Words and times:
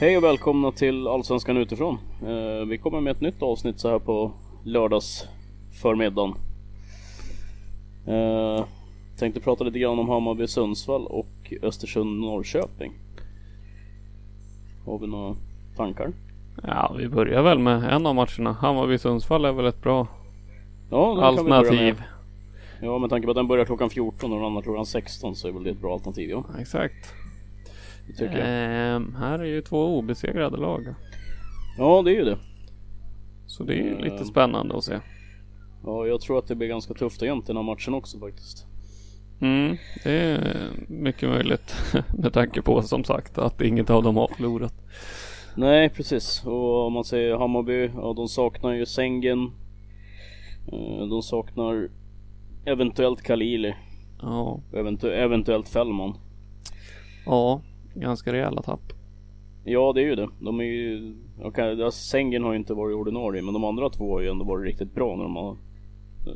Hej 0.00 0.16
och 0.16 0.24
välkomna 0.24 0.72
till 0.72 1.08
Allsvenskan 1.08 1.56
utifrån. 1.56 1.98
Eh, 2.22 2.66
vi 2.66 2.78
kommer 2.78 3.00
med 3.00 3.10
ett 3.10 3.20
nytt 3.20 3.42
avsnitt 3.42 3.80
så 3.80 3.88
här 3.88 3.98
på 3.98 4.32
lördags 4.64 5.28
förmiddagen. 5.82 6.34
Eh, 8.06 8.64
tänkte 9.18 9.40
prata 9.40 9.64
lite 9.64 9.78
grann 9.78 9.98
om 9.98 10.08
Hammarby 10.08 10.46
Sundsvall 10.46 11.06
och 11.06 11.52
Östersund 11.62 12.20
Norrköping. 12.20 12.92
Har 14.86 14.98
vi 14.98 15.06
några 15.06 15.34
tankar? 15.76 16.12
Ja, 16.62 16.94
vi 16.98 17.08
börjar 17.08 17.42
väl 17.42 17.58
med 17.58 17.84
en 17.92 18.06
av 18.06 18.14
matcherna. 18.14 18.52
Hammarby 18.52 18.98
Sundsvall 18.98 19.44
är 19.44 19.52
väl 19.52 19.66
ett 19.66 19.82
bra 19.82 20.06
Ja, 20.90 21.22
alternativ. 21.22 22.02
Ja, 22.82 22.98
med 22.98 23.10
tanke 23.10 23.26
på 23.26 23.30
att 23.30 23.36
den 23.36 23.48
börjar 23.48 23.64
klockan 23.64 23.90
14 23.90 24.32
och 24.32 24.38
den 24.38 24.46
andra 24.46 24.62
klockan 24.62 24.86
16 24.86 25.36
så 25.36 25.48
är 25.48 25.52
väl 25.52 25.62
det 25.64 25.70
ett 25.70 25.80
bra 25.80 25.92
alternativ. 25.92 26.30
Ja, 26.30 26.44
Exakt. 26.60 27.14
Tycker 28.16 28.38
jag. 28.38 28.46
Ehm, 28.96 29.14
här 29.18 29.38
är 29.38 29.44
ju 29.44 29.60
två 29.60 29.98
obesegrade 29.98 30.56
lag. 30.56 30.94
Ja, 31.78 32.02
det 32.02 32.10
är 32.10 32.14
ju 32.14 32.24
det. 32.24 32.38
Så 33.46 33.64
det 33.64 33.72
är 33.74 33.82
ju 33.82 33.98
lite 33.98 34.16
Ehm. 34.16 34.24
spännande 34.24 34.76
att 34.76 34.84
se. 34.84 34.98
Ja, 35.84 36.06
jag 36.06 36.20
tror 36.20 36.38
att 36.38 36.46
det 36.46 36.54
blir 36.54 36.68
ganska 36.68 36.94
tufft 36.94 37.22
och 37.22 37.28
jämnt 37.28 37.44
i 37.44 37.46
den 37.46 37.56
här 37.56 37.62
matchen 37.62 37.94
också 37.94 38.18
faktiskt. 38.18 38.66
Mm, 39.40 39.76
det 40.04 40.10
är 40.12 40.56
mycket 40.88 41.28
möjligt 41.28 41.74
med 42.18 42.32
tanke 42.32 42.62
på 42.62 42.82
som 42.82 43.04
sagt 43.04 43.38
att 43.38 43.60
inget 43.60 43.90
av 43.90 44.02
dem 44.02 44.16
har 44.16 44.28
förlorat. 44.36 44.74
Nej 45.56 45.88
precis 45.88 46.46
och 46.46 46.86
om 46.86 46.92
man 46.92 47.04
säger 47.04 47.36
Hammarby, 47.38 47.90
ja 47.94 48.12
de 48.16 48.28
saknar 48.28 48.72
ju 48.72 48.86
Sengen. 48.86 49.50
Eh, 50.72 51.06
De 51.06 51.22
saknar 51.22 51.88
eventuellt 52.64 53.22
Kalili, 53.22 53.74
Ja, 54.22 54.60
eventu- 54.72 55.12
eventuellt 55.12 55.68
Fällman. 55.68 56.14
ja, 57.26 57.60
ganska 57.94 58.32
rejäla 58.32 58.62
tapp. 58.62 58.92
Ja 59.64 59.92
det 59.92 60.00
är 60.00 60.04
ju 60.04 60.14
det. 60.14 60.28
De 60.40 60.60
är 60.60 60.64
ju, 60.64 61.14
okay, 61.44 61.74
ja, 61.74 61.90
Sengen 61.90 62.42
har 62.44 62.52
ju 62.52 62.58
inte 62.58 62.74
varit 62.74 62.96
ordinarie 62.96 63.42
men 63.42 63.54
de 63.54 63.64
andra 63.64 63.90
två 63.90 64.12
har 64.14 64.20
ju 64.20 64.28
ändå 64.28 64.44
varit 64.44 64.66
riktigt 64.66 64.94
bra 64.94 65.16
när 65.16 65.22
de 65.22 65.36
har 65.36 65.50
eh, 65.50 66.34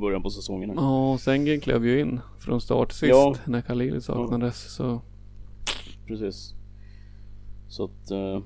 början 0.00 0.22
på 0.22 0.30
säsongen. 0.30 0.70
här. 0.70 0.76
Ja, 0.76 1.12
och 1.12 1.20
Sengen 1.20 1.60
klev 1.60 1.86
ju 1.86 2.00
in 2.00 2.20
från 2.38 2.60
start 2.60 2.92
sist 2.92 3.02
Ja. 3.10 3.34
när 3.46 3.60
Khalili 3.60 4.00
saknades. 4.00 4.74
Så 4.76 5.00
Precis. 6.06 6.54
Så 7.68 7.84
att, 7.84 8.10
eh, 8.10 8.40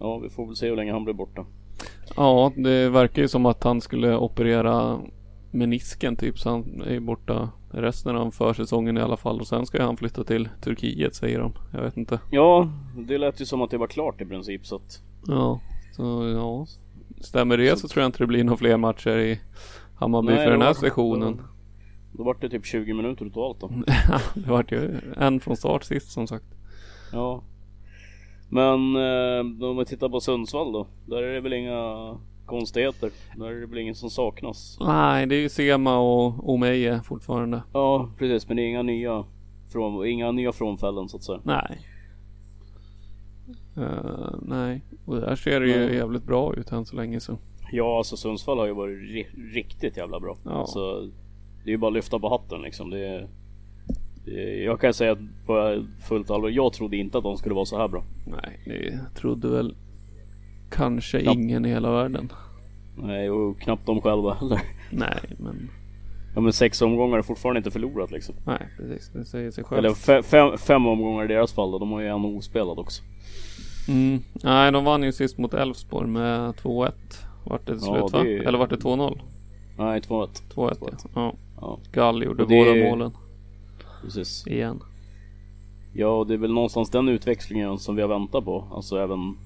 ja 0.00 0.18
vi 0.18 0.28
får 0.28 0.46
väl 0.46 0.56
se 0.56 0.68
hur 0.68 0.76
länge 0.76 0.92
han 0.92 1.04
blir 1.04 1.14
borta. 1.14 1.44
ja, 2.16 2.52
det 2.56 2.88
verkar 2.88 3.22
ju 3.22 3.28
som 3.28 3.46
att 3.46 3.64
han 3.64 3.80
skulle 3.80 4.16
operera 4.16 5.00
menisken 5.52 6.16
typ. 6.16 6.38
Så 6.38 6.50
han 6.50 6.82
är 6.86 7.00
borta 7.00 7.50
resten 7.70 8.16
av 8.16 8.30
försäsongen 8.30 8.98
i 8.98 9.00
alla 9.00 9.16
fall. 9.16 9.40
Och 9.40 9.46
sen 9.46 9.66
ska 9.66 9.82
han 9.82 9.96
flytta 9.96 10.24
till 10.24 10.48
Turkiet 10.60 11.14
säger 11.14 11.38
de. 11.38 11.52
Jag 11.72 11.82
vet 11.82 11.96
inte. 11.96 12.20
Ja, 12.30 12.68
det 12.96 13.18
lät 13.18 13.40
ju 13.40 13.44
som 13.46 13.62
att 13.62 13.70
det 13.70 13.78
var 13.78 13.86
klart 13.86 14.20
i 14.20 14.24
princip 14.24 14.66
så 14.66 14.76
att 14.76 15.02
Ja, 15.26 15.60
så 15.96 16.28
ja. 16.34 16.66
Stämmer 17.20 17.56
det 17.58 17.70
så, 17.70 17.76
Så- 17.76 17.88
tror 17.88 18.02
jag 18.02 18.08
inte 18.08 18.18
det 18.18 18.26
blir 18.26 18.44
några 18.44 18.56
fler 18.56 18.76
matcher 18.76 19.18
i 19.18 19.40
Hammarby 19.96 20.28
Nej, 20.32 20.44
för 20.44 20.50
den 20.50 20.62
här 20.62 20.74
sessionen. 20.74 21.40
Då 22.12 22.22
vart 22.22 22.40
det 22.40 22.48
typ 22.48 22.66
20 22.66 22.94
minuter 22.94 23.24
totalt 23.24 23.60
då. 23.60 23.70
det 24.34 24.50
vart 24.50 24.72
ju 24.72 25.00
en 25.16 25.40
från 25.40 25.56
start 25.56 25.84
sist 25.84 26.10
som 26.12 26.26
sagt. 26.26 26.44
Ja. 27.12 27.42
Men 28.48 28.96
eh, 28.96 29.68
om 29.70 29.76
vi 29.78 29.84
tittar 29.84 30.08
på 30.08 30.20
Sundsvall 30.20 30.72
då. 30.72 30.86
Där 31.06 31.22
är 31.22 31.34
det 31.34 31.40
väl 31.40 31.52
inga 31.52 32.14
konstigheter. 32.46 33.10
Där 33.36 33.46
är 33.46 33.60
det 33.60 33.66
väl 33.66 33.78
ingen 33.78 33.94
som 33.94 34.10
saknas. 34.10 34.78
Nej, 34.80 35.26
det 35.26 35.34
är 35.34 35.40
ju 35.40 35.48
Sema 35.48 35.98
och 35.98 36.50
Omeje 36.54 37.00
fortfarande. 37.02 37.62
Ja 37.72 38.10
precis 38.18 38.48
men 38.48 38.56
det 38.56 38.62
är 38.62 38.68
inga 38.68 38.82
nya 38.82 39.24
från, 39.72 40.06
inga 40.06 40.32
nya 40.32 40.52
frånfällen 40.52 41.08
så 41.08 41.16
att 41.16 41.22
säga. 41.22 41.40
Nej. 41.44 41.78
Eh, 43.76 44.34
nej, 44.42 44.80
och 45.04 45.16
där 45.16 45.36
ser 45.36 45.60
det 45.60 45.66
ju 45.66 45.94
jävligt 45.94 46.24
bra 46.24 46.54
ut 46.54 46.72
än 46.72 46.84
så 46.86 46.96
länge 46.96 47.20
så. 47.20 47.38
Ja 47.72 47.98
alltså 47.98 48.16
Sundsvall 48.16 48.58
har 48.58 48.66
ju 48.66 48.72
varit 48.74 48.98
ri- 48.98 49.52
riktigt 49.54 49.96
jävla 49.96 50.20
bra. 50.20 50.36
Ja. 50.44 50.50
Alltså, 50.50 51.00
det 51.64 51.70
är 51.70 51.72
ju 51.72 51.76
bara 51.78 51.88
att 51.88 51.94
lyfta 51.94 52.18
på 52.18 52.28
hatten 52.28 52.62
liksom. 52.62 52.90
Det 52.90 53.06
är, 53.06 53.28
det 54.24 54.30
är, 54.30 54.64
jag 54.64 54.80
kan 54.80 54.94
säga 54.94 55.16
på 55.46 55.84
fullt 56.08 56.30
allvar. 56.30 56.48
Jag 56.48 56.72
trodde 56.72 56.96
inte 56.96 57.18
att 57.18 57.24
de 57.24 57.36
skulle 57.36 57.54
vara 57.54 57.64
så 57.64 57.78
här 57.78 57.88
bra. 57.88 58.04
Nej, 58.26 58.60
det 58.66 59.00
trodde 59.20 59.48
väl 59.48 59.74
kanske 60.72 61.20
Ja. 61.20 61.32
ingen 61.32 61.64
i 61.64 61.68
hela 61.68 61.92
världen. 61.92 62.32
Nej 62.96 63.30
och 63.30 63.60
knappt 63.60 63.86
de 63.86 64.00
själva 64.00 64.34
heller. 64.34 64.60
Nej, 64.90 65.18
men 65.38 65.70
Ja 66.34 66.40
men 66.40 66.52
sex 66.52 66.82
omgångar 66.82 67.18
är 67.18 67.22
fortfarande 67.22 67.58
inte 67.58 67.70
förlorat 67.70 68.10
liksom. 68.10 68.34
nej, 68.46 68.68
precis. 68.76 69.10
Det 69.12 69.24
säger 69.24 69.50
sig 69.50 69.64
självt. 69.64 69.78
Eller 69.78 69.90
fe- 69.90 70.22
fem, 70.22 70.58
fem 70.58 70.86
omgångar 70.86 71.24
i 71.24 71.28
deras 71.28 71.52
fall 71.52 71.70
då. 71.70 71.78
De 71.78 71.90
har 71.92 72.00
ju 72.00 72.06
en 72.06 72.24
ospelad 72.24 72.78
också. 72.78 73.02
Mm. 73.88 74.20
Nej, 74.44 74.72
de 74.72 74.84
vann 74.84 75.02
ju 75.02 75.12
sist 75.12 75.38
mot 75.38 75.54
Elfsborg 75.54 76.08
med 76.08 76.50
2-1. 76.54 76.92
Vart 77.44 77.66
det 77.66 77.78
till 77.78 77.86
Ja, 77.88 78.08
slut 78.08 78.12
va? 78.12 78.22
det 78.24 78.36
Eller 78.38 78.58
vart 78.58 78.70
det 78.70 78.76
2-0? 78.76 79.20
Nej 79.78 80.00
2-1. 80.00 80.28
2-1 80.54 80.76
ja. 80.80 80.88
ja. 81.14 81.34
Ja 81.60 81.78
Gall 81.92 82.22
gjorde 82.24 82.42
det- 82.46 82.48
båda 82.48 82.74
målen 82.90 83.12
precis. 84.02 84.46
igen. 84.46 84.80
Ja 85.94 86.06
och 86.08 86.26
det 86.26 86.34
är 86.34 86.38
väl 86.38 86.52
någonstans 86.52 86.90
den 86.90 87.08
utväxlingen 87.08 87.78
som 87.78 87.96
vi 87.96 88.02
har 88.02 88.08
väntat 88.08 88.44
på. 88.44 88.64
Alltså 88.74 88.96
även 88.98 89.36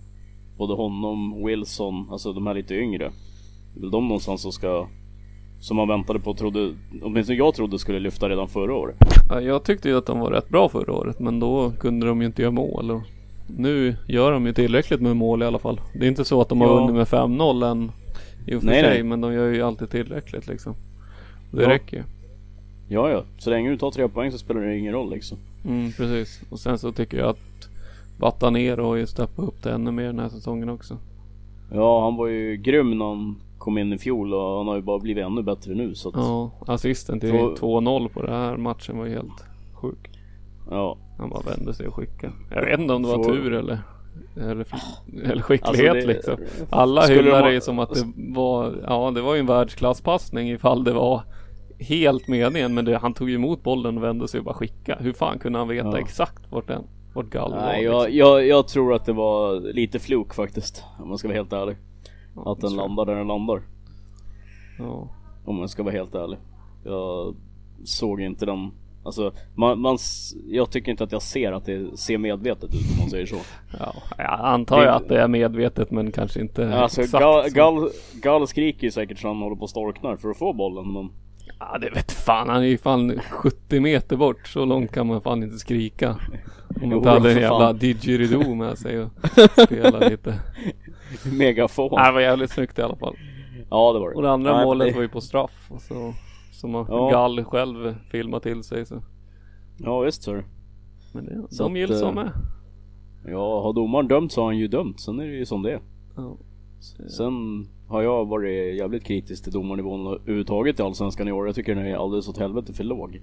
både 0.56 0.75
honom, 0.75 1.44
Wilson, 1.47 2.09
alltså 2.11 2.33
de 2.33 2.47
här 2.47 2.55
lite 2.55 2.75
yngre. 2.75 3.12
Det 3.75 3.78
är 3.78 3.81
väl 3.81 3.91
de 3.91 4.09
någonstans 4.09 4.43
som 4.43 4.53
ska 4.53 4.87
som 5.61 5.77
man 5.77 5.89
väntade 5.89 6.19
på 6.21 6.31
och 6.31 6.37
trodde, 6.39 6.75
åtminstone 7.03 7.39
jag 7.39 7.55
trodde 7.55 7.78
skulle 7.78 7.98
lyfta 7.98 8.28
redan 8.28 8.48
förra 8.48 8.75
året. 8.75 8.97
Ja, 9.28 9.41
jag 9.41 9.65
tyckte 9.65 9.89
ju 9.89 9.98
att 9.98 10.07
de 10.07 10.19
var 10.21 10.31
rätt 10.31 10.48
bra 10.48 10.69
förra 10.69 10.92
året 10.92 11.19
men 11.21 11.41
då 11.41 11.71
kunde 11.81 12.07
de 12.07 12.21
ju 12.21 12.27
inte 12.27 12.42
göra 12.42 12.53
mål. 12.53 12.91
Och 12.91 13.01
nu 13.47 13.97
gör 14.09 14.33
de 14.33 14.47
ju 14.47 14.53
tillräckligt 14.53 15.01
med 15.01 15.16
mål 15.16 15.42
i 15.42 15.47
alla 15.47 15.59
fall. 15.59 15.81
Det 15.95 16.04
är 16.07 16.09
inte 16.09 16.25
så 16.25 16.41
att 16.41 16.48
de 16.48 16.60
har 16.60 16.69
Ja. 16.69 16.75
vunnit 16.75 16.95
med 16.95 17.07
5-0 17.09 17.63
än 17.71 17.91
i 18.47 18.54
och 18.54 18.60
för 18.60 18.66
Nej, 18.66 18.81
sig 18.83 18.91
nej. 18.91 19.03
men 19.03 19.21
de 19.21 19.33
gör 19.33 19.53
ju 19.53 19.63
alltid 19.63 19.91
tillräckligt 19.91 20.47
liksom. 20.47 20.75
Det 21.51 21.63
Ja. 21.63 21.69
räcker 21.69 21.97
ju. 21.97 22.03
Ja 22.89 23.10
ja, 23.10 23.22
så 23.39 23.51
länge 23.51 23.71
du 23.71 23.77
tar 23.77 23.91
tre 23.91 24.09
poäng 24.09 24.33
så 24.33 24.39
spelar 24.39 24.60
det 24.60 24.78
ingen 24.78 24.92
roll 24.92 25.10
liksom. 25.10 25.39
Mm, 25.65 25.92
precis. 25.92 26.41
Och 26.51 26.59
sen 26.60 26.78
så 26.78 26.92
tycker 26.92 27.19
jag 27.19 27.28
att 27.28 27.39
Batanero 28.18 28.84
har 28.84 28.97
ju 28.97 29.07
steppat 29.07 29.45
upp 29.45 29.63
det 29.63 29.72
ännu 29.72 29.91
mer 29.91 30.04
den 30.07 30.18
här 30.18 30.28
säsongen 30.28 30.68
också. 30.68 30.97
Ja 31.72 32.03
han 32.04 32.16
var 32.16 32.27
ju 32.27 32.57
grym 32.57 32.98
när 32.98 33.04
han 33.04 33.36
kom 33.59 33.78
in 33.78 33.92
i 33.92 33.98
fjol 33.98 34.34
och 34.34 34.57
han 34.59 34.66
har 34.68 34.77
ju 34.77 34.83
bara 34.83 34.98
blivit 34.98 35.24
ännu 35.24 35.42
bättre 35.42 35.74
nu 35.74 35.95
så 35.95 36.09
att, 36.09 36.15
Ja, 36.16 36.51
assisten 36.66 37.21
till 37.21 37.30
Två- 37.30 37.54
2-0 37.80 38.09
på 38.09 38.22
den 38.22 38.33
här 38.34 38.57
matchen 38.57 38.98
var 38.98 39.07
ju 39.07 39.13
helt 39.13 39.45
sjuk. 39.74 40.10
ja. 40.71 40.97
Han 41.18 41.30
bara 41.30 41.41
vände 41.42 41.74
sig 41.74 41.89
och 41.89 41.95
skickade. 41.95 42.33
Jag 42.51 42.65
vet 42.65 42.80
inte 42.80 42.95
om 42.95 43.03
det 43.03 43.09
var 43.09 43.16
Två- 43.16 43.24
tur 43.24 43.53
eller 43.53 43.78
eller, 44.36 44.66
eller 45.24 45.42
skicklighet 45.42 45.91
Alltså, 45.91 46.07
det- 46.09 46.15
liksom. 46.15 46.36
Alla 46.71 47.07
hyllar 47.07 47.42
de 47.47 47.54
det 47.54 47.60
som 47.60 47.78
att 47.78 47.95
det 47.95 48.04
var, 48.16 48.74
ja 48.89 49.10
det 49.15 49.21
var 49.22 49.34
ju 49.34 49.41
en 49.41 49.47
världsklasspassning 49.47 50.51
ifall 50.51 50.84
det 50.84 50.92
var 50.92 51.22
helt 51.78 52.28
meningen 52.28 52.74
men 52.74 52.84
det, 52.84 52.97
han 52.98 53.15
tog 53.15 53.28
ju 53.30 53.34
emot 53.34 53.62
bollen 53.62 53.97
och 53.97 54.03
vände 54.04 54.28
sig 54.28 54.39
och 54.39 54.45
bara 54.45 54.54
skicka. 54.54 54.97
Hur 55.01 55.12
fan 55.12 55.39
kunde 55.39 55.59
han 55.59 55.69
veta 55.69 55.89
Ja. 55.89 55.98
exakt 55.98 56.53
vart 56.53 56.69
den, 56.69 56.83
vart 57.16 57.34
var? 57.34 57.51
Nej, 57.51 57.83
liksom? 57.83 57.98
jag, 57.98 58.10
jag, 58.10 58.47
jag 58.47 58.68
tror 58.68 58.95
att 58.95 59.04
det 59.04 59.13
var 59.13 59.60
lite 59.60 59.98
fluk 59.98 60.34
faktiskt. 60.34 60.84
Om 60.98 61.09
man 61.09 61.18
ska 61.18 61.28
vara 61.28 61.39
helt 61.39 61.53
ärlig. 61.53 61.77
Ja, 62.36 62.53
Att 62.53 62.60
den 62.60 62.71
jag. 62.71 62.77
landar 62.77 63.04
där 63.04 63.15
den 63.15 63.27
landar. 63.27 63.63
Ja. 64.78 65.09
Om 65.45 65.57
man 65.57 65.68
ska 65.68 65.83
vara 65.83 65.95
helt 65.95 66.15
ärlig. 66.15 66.39
Jag 66.84 67.34
såg 67.84 68.21
inte 68.21 68.47
den. 68.47 68.71
Alltså, 69.04 69.33
man, 69.54 69.80
man, 69.80 69.98
jag 70.48 70.71
tycker 70.71 70.91
inte 70.91 71.04
att 71.04 71.13
jag 71.13 71.22
ser 71.22 71.53
att 71.53 71.65
det 71.65 71.98
ser 71.98 72.18
medvetet 72.18 72.65
ut 72.74 72.80
om 72.92 72.98
man 73.01 73.10
säger 73.10 73.27
så. 73.27 73.36
Ja, 73.78 73.95
jag 74.19 74.41
antar 74.41 74.80
Det- 74.80 74.95
att 74.95 75.09
det 75.09 75.21
är 75.21 75.28
medvetet 75.28 75.91
men 75.91 76.12
kanske 76.12 76.41
inte 76.41 76.74
Alltså 76.78 77.03
exakt 77.03 77.22
Gall, 77.22 77.45
så. 77.51 77.54
Gall, 77.57 77.91
Gall 78.22 78.47
skriker 78.47 78.84
ju 78.84 78.91
säkert 78.91 79.19
så 79.19 79.28
han 79.28 79.36
håller 79.36 79.57
på 79.57 79.62
och 79.62 79.71
storknar 79.71 80.16
för 80.16 80.30
att 80.30 80.39
få 80.39 80.53
bollen 80.53 80.92
men 80.92 81.10
Ja 81.59 81.78
det 81.78 81.91
vet 81.91 82.12
fan, 82.12 82.48
han 82.48 82.62
är 82.62 82.66
ju 82.66 82.78
fan 82.78 83.21
70 83.30 83.80
meter 83.80 84.16
bort. 84.16 84.48
Så 84.48 84.65
långt 84.65 84.92
kan 84.92 85.07
man 85.07 85.21
fan 85.21 85.42
inte 85.42 85.59
skrika. 85.59 86.16
Om 86.83 86.89
man 86.89 86.99
inte 86.99 87.11
hade 87.11 87.33
en 87.33 87.41
jävla 87.41 87.73
didgeridoo 87.73 88.55
med 88.55 88.78
sig 88.78 89.01
och 89.03 89.11
spela 89.67 89.99
lite. 90.09 90.41
megafon. 91.39 91.89
Nej, 91.93 92.07
det 92.07 92.13
var 92.13 92.21
jävligt 92.21 92.51
snyggt 92.51 92.78
i 92.78 92.83
alla 92.83 92.97
fall. 92.97 93.15
Ja 93.71 93.93
det 93.93 93.99
var 93.99 94.11
det. 94.11 94.17
Och 94.17 94.23
det 94.23 94.31
andra 94.31 94.57
Nej, 94.57 94.65
målet 94.65 94.89
det- 94.89 94.95
var 94.95 95.03
ju 95.03 95.09
på 95.09 95.21
straff. 95.21 95.67
Och 95.71 95.81
så, 95.81 96.15
som 96.53 96.71
Ja. 96.75 97.11
Gall 97.11 97.45
själv 97.45 97.95
filmat 98.11 98.43
till 98.43 98.63
sig. 98.63 98.87
Så. 98.87 99.03
Ja 99.78 100.01
visst 100.01 100.23
så. 100.23 100.43
Men 101.13 101.25
det, 101.27 101.47
Så 101.51 101.63
de 101.63 101.77
gills 101.77 101.91
eh, 101.91 101.99
som 101.99 102.15
med. 102.15 102.31
Ja 103.29 103.63
har 103.63 103.72
domaren 103.72 104.09
dömt 104.09 104.33
så 104.33 104.41
har 104.41 104.47
han 104.47 104.59
ju 104.59 104.69
dömt. 104.69 105.01
Sen 105.01 105.21
är 105.21 105.27
det 105.27 105.33
ju 105.37 105.47
som 105.47 105.63
det. 105.63 105.81
Ja. 106.17 106.37
Sen 107.09 107.33
har 107.89 108.03
jag 108.03 108.25
varit 108.27 108.77
jävligt 108.77 109.05
kritisk 109.05 109.45
till 109.45 109.53
domarnivån 109.53 110.07
överhuvudtaget 110.07 110.81
i 110.81 110.83
Allsvenskan 110.83 111.29
i 111.29 111.33
år. 111.33 111.47
Jag 111.47 111.55
tycker 111.55 111.75
den 111.75 111.87
är 111.87 111.97
alldeles 111.97 112.29
åt 112.29 112.39
helvete 112.39 112.72
för 112.72 112.84
låg. 112.84 113.21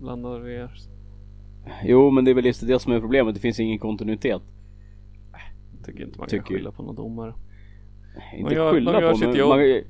Blandar 0.00 0.38
vi 0.38 0.54
er. 0.54 0.70
Jo 1.84 2.10
men 2.10 2.24
det 2.24 2.30
är 2.30 2.34
väl 2.34 2.44
just 2.46 2.66
det 2.66 2.78
som 2.78 2.92
är 2.92 3.00
problemet. 3.00 3.34
Det 3.34 3.40
finns 3.40 3.60
ingen 3.60 3.78
kontinuitet. 3.78 4.42
Tycker 5.86 6.04
inte 6.04 6.18
man 6.18 6.28
Tycker- 6.28 6.44
kan 6.44 6.56
skylla 6.56 6.70
på 6.72 6.82
någon 6.82 6.94
domare. 6.94 7.34
Inte 8.38 8.54
gör- 8.54 8.72
skylla 8.72 9.12
på 9.12 9.18
men 9.18 9.36
jobb. 9.36 9.48
man, 9.48 9.80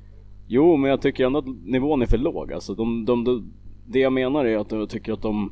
Jo 0.47 0.77
men 0.77 0.89
jag 0.89 1.01
tycker 1.01 1.25
ändå 1.25 1.39
att 1.39 1.45
nivån 1.65 2.01
är 2.01 2.05
för 2.05 2.17
låg 2.17 2.53
alltså. 2.53 2.75
De, 2.75 3.05
de, 3.05 3.23
de, 3.23 3.53
det 3.87 3.99
jag 3.99 4.13
menar 4.13 4.45
är 4.45 4.57
att 4.57 4.71
jag 4.71 4.89
tycker 4.89 5.13
att 5.13 5.21
de, 5.21 5.51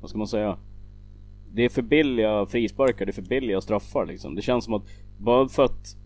vad 0.00 0.10
ska 0.10 0.18
man 0.18 0.26
säga? 0.26 0.58
Det 1.52 1.64
är 1.64 1.68
för 1.68 1.82
billiga 1.82 2.46
frisparkar, 2.46 3.06
det 3.06 3.10
är 3.10 3.22
för 3.22 3.22
billiga 3.22 3.60
straffar 3.60 4.06
liksom. 4.06 4.34
Det 4.34 4.42
känns 4.42 4.64
som 4.64 4.74
att 4.74 4.82
bara 5.18 5.48
för 5.48 5.64
att 5.64 5.96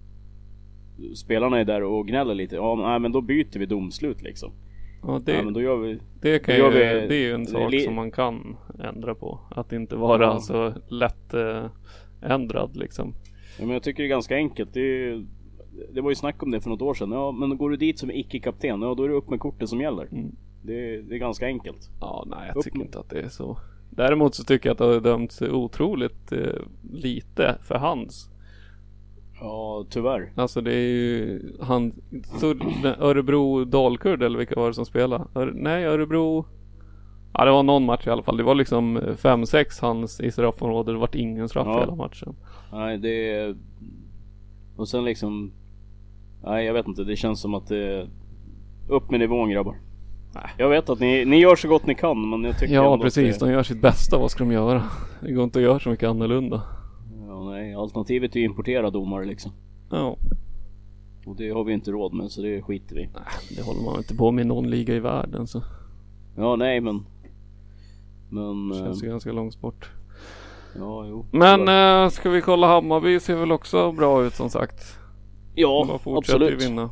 spelarna 1.14 1.58
är 1.60 1.64
där 1.64 1.82
och 1.82 2.08
gnäller 2.08 2.34
lite. 2.34 2.56
Ja 2.56 2.74
nej, 2.74 3.00
men 3.00 3.12
då 3.12 3.20
byter 3.20 3.58
vi 3.58 3.66
domslut 3.66 4.22
liksom. 4.22 4.52
Ja, 5.06 5.20
det, 5.24 5.32
ja, 5.32 5.42
men 5.42 5.52
då 5.54 5.60
gör 5.60 5.76
vi 5.76 5.98
det, 6.20 6.38
kan 6.38 6.56
ju, 6.56 6.70
vi- 6.70 6.78
det 6.78 7.14
är 7.14 7.20
ju 7.20 7.32
en 7.34 7.46
sak 7.46 7.74
som 7.84 7.94
man 7.94 8.10
kan 8.10 8.56
ändra 8.84 9.14
på. 9.14 9.40
Att 9.50 9.72
inte 9.72 9.96
vara 9.96 10.22
Ja. 10.22 10.40
så 10.40 10.72
lätt 10.88 11.34
eh, 11.34 11.64
ändrad 12.22 12.76
liksom. 12.76 13.14
Ja, 13.58 13.64
men 13.66 13.70
jag 13.74 13.82
tycker 13.82 14.02
det 14.02 14.06
är 14.06 14.10
ganska 14.10 14.36
enkelt. 14.36 14.74
Det, 14.74 14.80
är, 14.80 15.24
det 15.92 16.00
var 16.00 16.10
ju 16.10 16.14
snack 16.14 16.42
om 16.42 16.50
det 16.50 16.60
för 16.60 16.70
något 16.70 16.82
år 16.82 16.94
sedan. 16.94 17.12
Ja, 17.12 17.32
men 17.32 17.56
går 17.56 17.70
du 17.70 17.76
dit 17.76 17.98
som 17.98 18.10
icke-kapten, 18.10 18.82
ja 18.82 18.94
då 18.94 19.04
är 19.04 19.08
det 19.08 19.14
upp 19.14 19.30
med 19.30 19.40
kortet 19.40 19.68
som 19.68 19.80
gäller. 19.80 20.08
Mm. 20.12 20.36
Det, 20.64 21.02
det 21.02 21.14
är 21.14 21.18
ganska 21.18 21.46
enkelt. 21.46 21.90
Ja, 22.00 22.24
nej 22.30 22.38
jag 22.48 22.56
Upp 22.56 22.64
tycker 22.64 22.78
med- 22.78 22.86
inte 22.86 22.98
att 22.98 23.10
det 23.10 23.20
är 23.20 23.28
så. 23.28 23.58
Däremot 23.90 24.34
så 24.34 24.44
tycker 24.44 24.68
jag 24.68 24.72
att 24.72 24.78
det 24.78 24.84
har 24.84 25.00
dömts 25.00 25.42
otroligt 25.42 26.32
eh, 26.32 26.38
lite 26.92 27.58
för 27.62 27.74
hands. 27.74 28.28
Ja, 29.42 29.84
tyvärr. 29.90 30.32
Alltså 30.34 30.60
det 30.60 30.72
är 30.72 30.88
ju 30.88 31.40
han, 31.60 31.92
Örebro 32.98 33.64
Dalkurd 33.64 34.22
eller 34.22 34.38
vilka 34.38 34.60
var 34.60 34.68
det 34.68 34.74
som 34.74 34.86
spelade? 34.86 35.24
Ör, 35.34 35.52
nej 35.54 35.84
Örebro 35.84 36.44
Ja 37.34 37.44
det 37.44 37.50
var 37.50 37.62
någon 37.62 37.84
match 37.84 38.06
i 38.06 38.10
alla 38.10 38.22
fall. 38.22 38.36
Det 38.36 38.42
var 38.42 38.54
liksom 38.54 38.98
5-6 38.98 39.82
hands 39.82 40.20
i 40.20 40.30
straffområdet. 40.30 40.94
Det 40.94 40.98
vart 40.98 41.14
ingen 41.14 41.48
straff 41.48 41.66
Ja. 41.66 41.80
hela 41.80 41.94
matchen. 41.94 42.36
Nej, 42.72 42.98
det 42.98 43.30
är... 43.30 43.56
Och 44.76 44.88
sen 44.88 45.04
liksom... 45.04 45.52
Nej, 46.44 46.66
jag 46.66 46.74
vet 46.74 46.86
inte. 46.86 47.04
Det 47.04 47.16
känns 47.16 47.40
som 47.40 47.54
att 47.54 47.66
det... 47.66 48.08
Upp 48.88 49.10
med 49.10 49.20
nivån 49.20 49.50
grabbar. 49.50 49.76
Nej. 50.34 50.50
Jag 50.58 50.68
vet 50.68 50.90
att 50.90 51.00
ni, 51.00 51.24
ni 51.24 51.40
gör 51.40 51.56
så 51.56 51.68
gott 51.68 51.86
ni 51.86 51.94
kan, 51.94 52.30
men 52.30 52.44
jag 52.44 52.58
tycker 52.58 52.74
Ja 52.74 52.98
precis, 52.98 53.38
Det, 53.38 53.46
de 53.46 53.52
gör 53.52 53.62
sitt 53.62 53.80
bästa. 53.82 54.18
Vad 54.18 54.30
ska 54.30 54.44
de 54.44 54.52
göra? 54.52 54.82
Det 55.20 55.32
går 55.32 55.44
inte 55.44 55.58
att 55.58 55.62
göra 55.62 55.78
så 55.78 55.88
mycket 55.88 56.08
annorlunda. 56.08 56.62
Nej, 57.72 57.82
alternativet 57.82 58.36
är 58.36 58.40
ju 58.40 58.46
importera 58.46 58.90
domare 58.90 59.24
liksom. 59.24 59.52
Ja, 59.90 60.16
Och 61.26 61.36
det 61.36 61.50
har 61.50 61.64
vi 61.64 61.72
inte 61.72 61.90
råd 61.90 62.14
med, 62.14 62.30
så 62.30 62.42
det 62.42 62.62
skiter 62.62 62.94
vi 62.94 63.02
i. 63.02 63.08
det 63.56 63.62
håller 63.62 63.82
man 63.82 63.98
inte 63.98 64.14
på 64.14 64.30
med 64.30 64.44
i 64.44 64.48
någon 64.48 64.70
liga 64.70 64.94
i 64.94 65.00
världen 65.00 65.46
så. 65.46 65.62
Ja, 66.36 66.56
nej 66.56 66.80
men... 66.80 67.06
Men... 68.28 68.68
Det 68.68 68.78
känns 68.78 69.02
eh, 69.02 69.06
ju 69.06 69.10
ganska 69.10 69.32
långt 69.32 69.60
bort. 69.60 69.90
ja, 70.76 71.06
jo. 71.06 71.26
Men 71.30 71.68
äh, 72.04 72.10
ska 72.10 72.30
vi 72.30 72.40
kolla 72.40 72.66
Hammarby 72.66 73.20
ser 73.20 73.36
väl 73.36 73.52
också 73.52 73.92
bra 73.92 74.24
ut 74.24 74.34
som 74.34 74.50
sagt. 74.50 74.98
Ja, 75.54 75.98
fortsätter 76.02 76.38
ju 76.38 76.46
absolut. 76.46 76.70
vinna. 76.70 76.90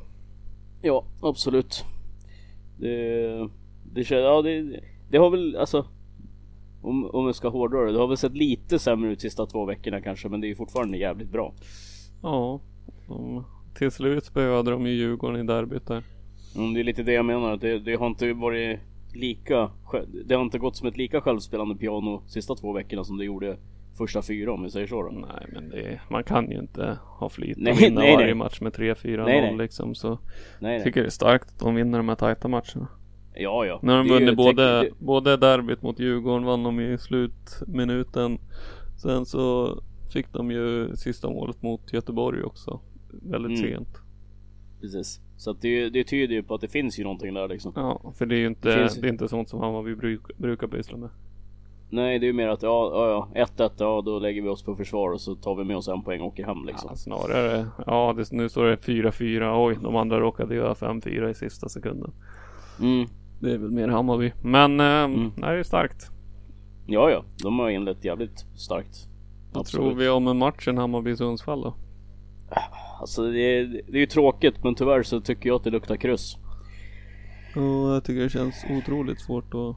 Ja, 0.83 1.05
absolut. 1.21 1.85
Det, 2.79 3.49
det, 3.85 4.11
ja, 4.11 4.43
det, 4.43 4.81
det 5.11 5.19
har 5.19 5.31
väl 5.31 5.57
alltså 5.57 5.87
om, 6.83 7.11
om 7.11 7.27
jag 7.27 7.35
ska 7.35 7.49
hårdra 7.49 7.85
det, 7.85 7.93
det 7.93 7.99
har 7.99 8.07
väl 8.07 8.17
sett 8.17 8.37
lite 8.37 8.79
sämre 8.79 9.13
ut 9.13 9.21
sista 9.21 9.47
två 9.47 9.65
veckorna 9.65 10.01
kanske 10.01 10.29
men 10.29 10.41
det 10.41 10.47
är 10.47 10.49
ju 10.49 10.55
fortfarande 10.55 10.99
jävligt 10.99 11.31
bra. 11.31 11.53
Ja, 12.23 12.61
de, 13.09 13.45
till 13.75 13.91
slut 13.91 14.25
spöade 14.25 14.71
de 14.71 14.87
ju 14.87 14.93
Djurgården 14.93 15.41
i 15.41 15.47
derbyt 15.47 15.87
där. 15.87 16.03
Mm, 16.57 16.75
det 16.75 16.81
är 16.81 16.85
lite 16.85 17.03
det 17.03 17.13
jag 17.13 17.25
menar, 17.25 17.57
det, 17.57 17.79
det 17.79 17.95
har 17.95 18.07
inte 18.07 18.33
varit 18.33 18.81
lika, 19.15 19.71
det 20.25 20.35
har 20.35 20.43
inte 20.43 20.59
gått 20.59 20.77
som 20.77 20.89
ett 20.89 20.97
lika 20.97 21.21
självspelande 21.21 21.75
piano 21.75 22.23
sista 22.27 22.55
två 22.55 22.73
veckorna 22.73 23.05
som 23.05 23.19
det 23.19 23.25
gjorde 23.25 23.57
första 23.99 24.23
fyra 24.23 24.53
om 24.53 24.63
vi 24.63 24.71
säger 24.71 24.87
så 24.87 25.03
då. 25.03 25.11
Nej 25.11 25.47
men 25.53 25.69
det, 25.69 26.01
man 26.09 26.25
kan 26.25 26.51
ju 26.51 26.59
inte 26.59 26.99
ha 27.05 27.29
flyt 27.29 27.57
och 27.57 27.83
vinna 27.83 28.01
varje 28.01 28.17
nej. 28.17 28.35
match 28.35 28.61
med 28.61 28.73
3-4-0 28.73 29.25
Nej, 29.25 29.41
nej. 29.41 29.57
liksom. 29.57 29.95
Så 29.95 30.09
Nej, 30.09 30.19
nej. 30.61 30.83
tycker 30.83 31.01
det 31.01 31.09
är 31.09 31.11
starkt 31.11 31.49
att 31.49 31.59
de 31.59 31.75
vinner 31.75 31.99
de 31.99 32.09
här 32.09 32.17
tajta 32.17 32.49
matcherna. 32.49 32.89
Ja, 33.35 33.65
ja. 33.67 33.81
Har 33.83 33.89
de 33.99 34.09
Det 34.09 34.15
vunnit 34.15 34.37
både, 34.37 34.91
både 34.99 35.37
derbyt 35.37 35.83
mot 35.83 35.99
Djurgården 36.01 36.45
vann 36.47 36.63
de 36.63 36.81
i 36.81 36.99
slutminuten. 36.99 38.39
Sen 39.03 39.27
så 39.27 39.77
fick 40.13 40.33
de 40.33 40.51
ju 40.51 40.97
sista 40.97 41.31
målet 41.31 41.63
mot 41.63 41.93
Göteborg 41.93 42.43
också. 42.43 42.81
Väldigt 43.23 43.59
Mm. 43.61 43.71
sent. 43.73 43.89
Precis. 44.81 45.21
Så 45.37 45.51
att 45.51 45.61
det, 45.63 45.91
det 45.91 46.05
tyder 46.05 46.35
ju 46.35 46.43
på 46.43 46.55
att 46.55 46.61
det 46.61 46.69
finns 46.69 46.99
ju 46.99 47.03
någonting 47.05 47.35
där 47.35 47.49
liksom. 47.49 47.73
Ja, 47.77 48.13
för 48.19 48.27
det 48.27 48.35
är 48.35 48.39
ju 48.39 48.47
inte, 48.47 48.69
Det 48.69 48.75
det, 48.75 48.81
finns 48.81 48.99
ju- 48.99 49.09
är 49.09 49.13
inte 49.13 49.29
sånt 49.29 49.49
som 49.49 49.61
Hammarby 49.61 49.95
bruk, 49.95 50.21
brukar 50.37 50.67
pyssla 50.69 50.97
med. 50.99 51.09
Nej, 51.93 52.19
det 52.19 52.25
är 52.25 52.29
ju 52.29 52.33
mer 52.33 52.49
att 52.49 52.63
ja, 52.63 52.91
ja, 52.95 53.29
ja, 53.35 53.45
1-1, 53.47 53.71
ja 53.79 54.03
då 54.05 54.19
lägger 54.19 54.43
vi 54.43 54.49
oss 54.49 54.63
på 54.63 54.77
försvar 54.77 55.11
och 55.13 55.21
så 55.21 55.35
tar 55.35 55.55
vi 55.55 55.65
med 55.65 55.77
oss 55.77 55.89
en 55.89 56.03
poäng 56.03 56.21
och 56.21 56.27
åker 56.27 56.45
hem 56.45 56.65
liksom. 56.67 56.89
Ja, 56.93 56.97
snarare, 56.97 57.67
ja 57.87 58.15
det, 58.17 58.33
nu 58.33 58.49
står 58.49 58.65
det 58.65 58.77
4-4. 58.77 59.67
Oj, 59.67 59.79
de 59.83 59.97
andra 59.97 60.21
råkade 60.21 60.55
göra 60.55 60.75
5-4 60.75 61.31
i 61.31 61.35
sista 61.35 61.69
sekunden. 61.69 62.13
Mm. 62.81 63.09
Det 63.41 63.53
är 63.53 63.59
väl 63.59 63.71
mer 63.71 63.89
Hammarby. 63.89 64.33
Men, 64.43 64.81
eh, 64.81 64.87
Mm. 64.87 65.31
det 65.37 65.47
är 65.47 65.63
starkt. 65.63 66.11
Ja, 66.87 67.11
ja, 67.11 67.25
de 67.43 67.59
har 67.59 67.71
inlett 67.71 68.05
jävligt 68.05 68.47
starkt. 68.57 69.09
Vad 69.53 69.67
tror 69.67 69.95
vi 69.95 70.09
om 70.09 70.39
matchen 70.39 70.79
Hammarby-Sundsvall 70.79 71.63
då? 71.63 71.75
Alltså 73.01 73.31
det 73.31 73.41
är, 73.41 73.65
det 73.67 73.97
är 73.97 74.01
ju 74.01 74.07
tråkigt 74.07 74.65
men 74.65 74.75
tyvärr 74.75 75.03
så 75.03 75.21
tycker 75.21 75.49
jag 75.49 75.57
att 75.57 75.65
det 75.65 75.71
luktar 75.71 75.97
kryss. 75.97 76.37
Ja, 77.55 77.95
jag 77.95 78.05
tycker 78.05 78.21
det 78.23 78.29
känns 78.31 78.65
otroligt 78.71 79.21
svårt 79.21 79.55
att 79.55 79.77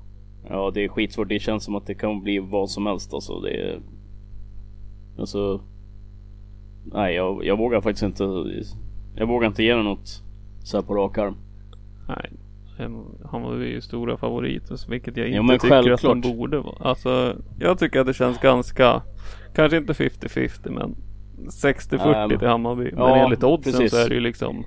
Ja, 0.50 0.72
det 0.74 0.84
är 0.84 0.88
skitsvårt. 0.88 1.30
Det 1.30 1.40
känns 1.40 1.64
som 1.64 1.76
att 1.76 1.86
det 1.88 1.96
kan 1.96 2.22
bli 2.24 2.40
vad 2.40 2.70
som 2.70 2.86
helst 2.86 3.14
alltså. 3.14 3.40
Det 3.40 3.50
är... 3.62 3.82
Alltså... 5.20 5.62
Nej, 6.86 7.16
jag, 7.16 7.46
jag 7.46 7.58
vågar 7.58 7.82
faktiskt 7.82 8.04
inte... 8.04 8.24
Jag 9.16 9.28
vågar 9.28 9.48
inte 9.48 9.64
ge 9.64 9.76
den 9.76 9.86
något 9.86 10.24
så 10.64 10.78
här 10.78 10.84
på 10.84 10.96
rak 10.96 11.18
arm. 11.18 11.36
Nej, 12.08 12.30
Hammarby 13.32 13.64
är 13.66 13.70
ju 13.70 13.82
stora 13.82 14.18
favoriter, 14.18 14.90
vilket 14.90 15.18
jag 15.18 15.30
Ja, 15.30 15.32
inte 15.42 15.44
men 15.44 15.60
tycker 15.60 15.76
att 15.76 16.02
de 16.02 16.08
självklart. 16.08 16.36
borde 16.38 16.60
vara. 16.60 16.76
Alltså, 16.90 17.36
jag 17.60 17.80
tycker 17.80 18.00
att 18.00 18.08
det 18.08 18.14
känns 18.14 18.38
ganska, 18.40 19.02
kanske 19.56 19.78
inte 19.78 19.94
50-50 19.94 20.70
men 20.70 20.96
60-40 21.50 22.24
Ähm, 22.24 22.40
till 22.40 22.48
Hammarby. 22.48 22.84
Men 22.84 23.00
ja, 23.00 23.16
enligt 23.16 23.44
oddsen 23.44 23.74
precis. 23.74 23.92
så 23.92 23.98
är 24.06 24.10
det 24.10 24.16
ju 24.16 24.22
liksom 24.22 24.64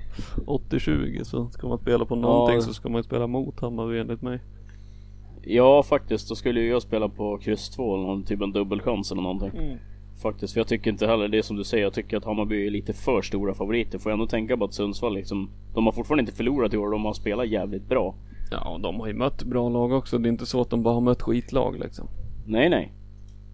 80-20 0.47 1.23
så 1.23 1.49
ska 1.49 1.67
man 1.67 1.77
spela 1.77 2.05
på 2.05 2.15
någonting 2.15 2.55
Ja. 2.55 2.61
så 2.61 2.73
ska 2.73 2.89
man 2.89 2.99
ju 2.99 3.03
spela 3.03 3.27
mot 3.27 3.59
Hammarby 3.59 3.99
enligt 3.99 4.21
mig. 4.21 4.39
Ja, 5.41 5.83
faktiskt. 5.83 6.29
Då 6.29 6.35
skulle 6.35 6.59
ju 6.61 6.69
jag 6.69 6.81
spela 6.81 7.09
på 7.09 7.37
kryss 7.37 7.69
2 7.69 7.95
eller 7.95 8.03
någon 8.07 8.23
typ 8.23 8.41
en 8.41 8.51
dubbelchans 8.51 9.11
eller 9.11 9.21
någonting. 9.21 9.77
Faktiskt, 10.21 10.53
för 10.53 10.59
jag 10.59 10.67
tycker 10.67 10.91
inte 10.91 11.07
heller 11.07 11.27
det 11.27 11.43
som 11.43 11.55
du 11.57 11.63
säger. 11.63 11.83
Jag 11.83 11.93
tycker 11.93 12.17
att 12.17 12.25
Hammarby 12.25 12.67
är 12.67 12.71
lite 12.71 12.93
för 12.93 13.21
stora 13.21 13.53
favoriter. 13.53 13.97
Får 13.99 14.09
jag 14.11 14.13
ändå 14.15 14.27
tänka 14.27 14.57
på 14.57 14.65
att 14.65 14.73
Sundsvall 14.73 15.13
liksom, 15.15 15.49
de 15.73 15.85
har 15.85 15.91
fortfarande 15.91 16.21
inte 16.21 16.33
förlorat 16.33 16.73
i 16.73 16.77
år. 16.77 16.91
De 16.91 17.05
har 17.05 17.13
spelat 17.13 17.47
jävligt 17.47 17.89
bra. 17.89 18.15
Ja, 18.51 18.79
de 18.83 18.99
har 18.99 19.07
ju 19.07 19.13
mött 19.13 19.43
bra 19.43 19.69
lag 19.69 19.91
också. 19.91 20.17
Det 20.17 20.27
är 20.27 20.31
inte 20.31 20.45
så 20.45 20.61
att 20.61 20.69
de 20.69 20.83
bara 20.83 20.93
har 20.93 21.01
mött 21.01 21.21
skitlag 21.21 21.79
liksom. 21.79 22.07
Nej, 22.45 22.69
nej. 22.69 22.93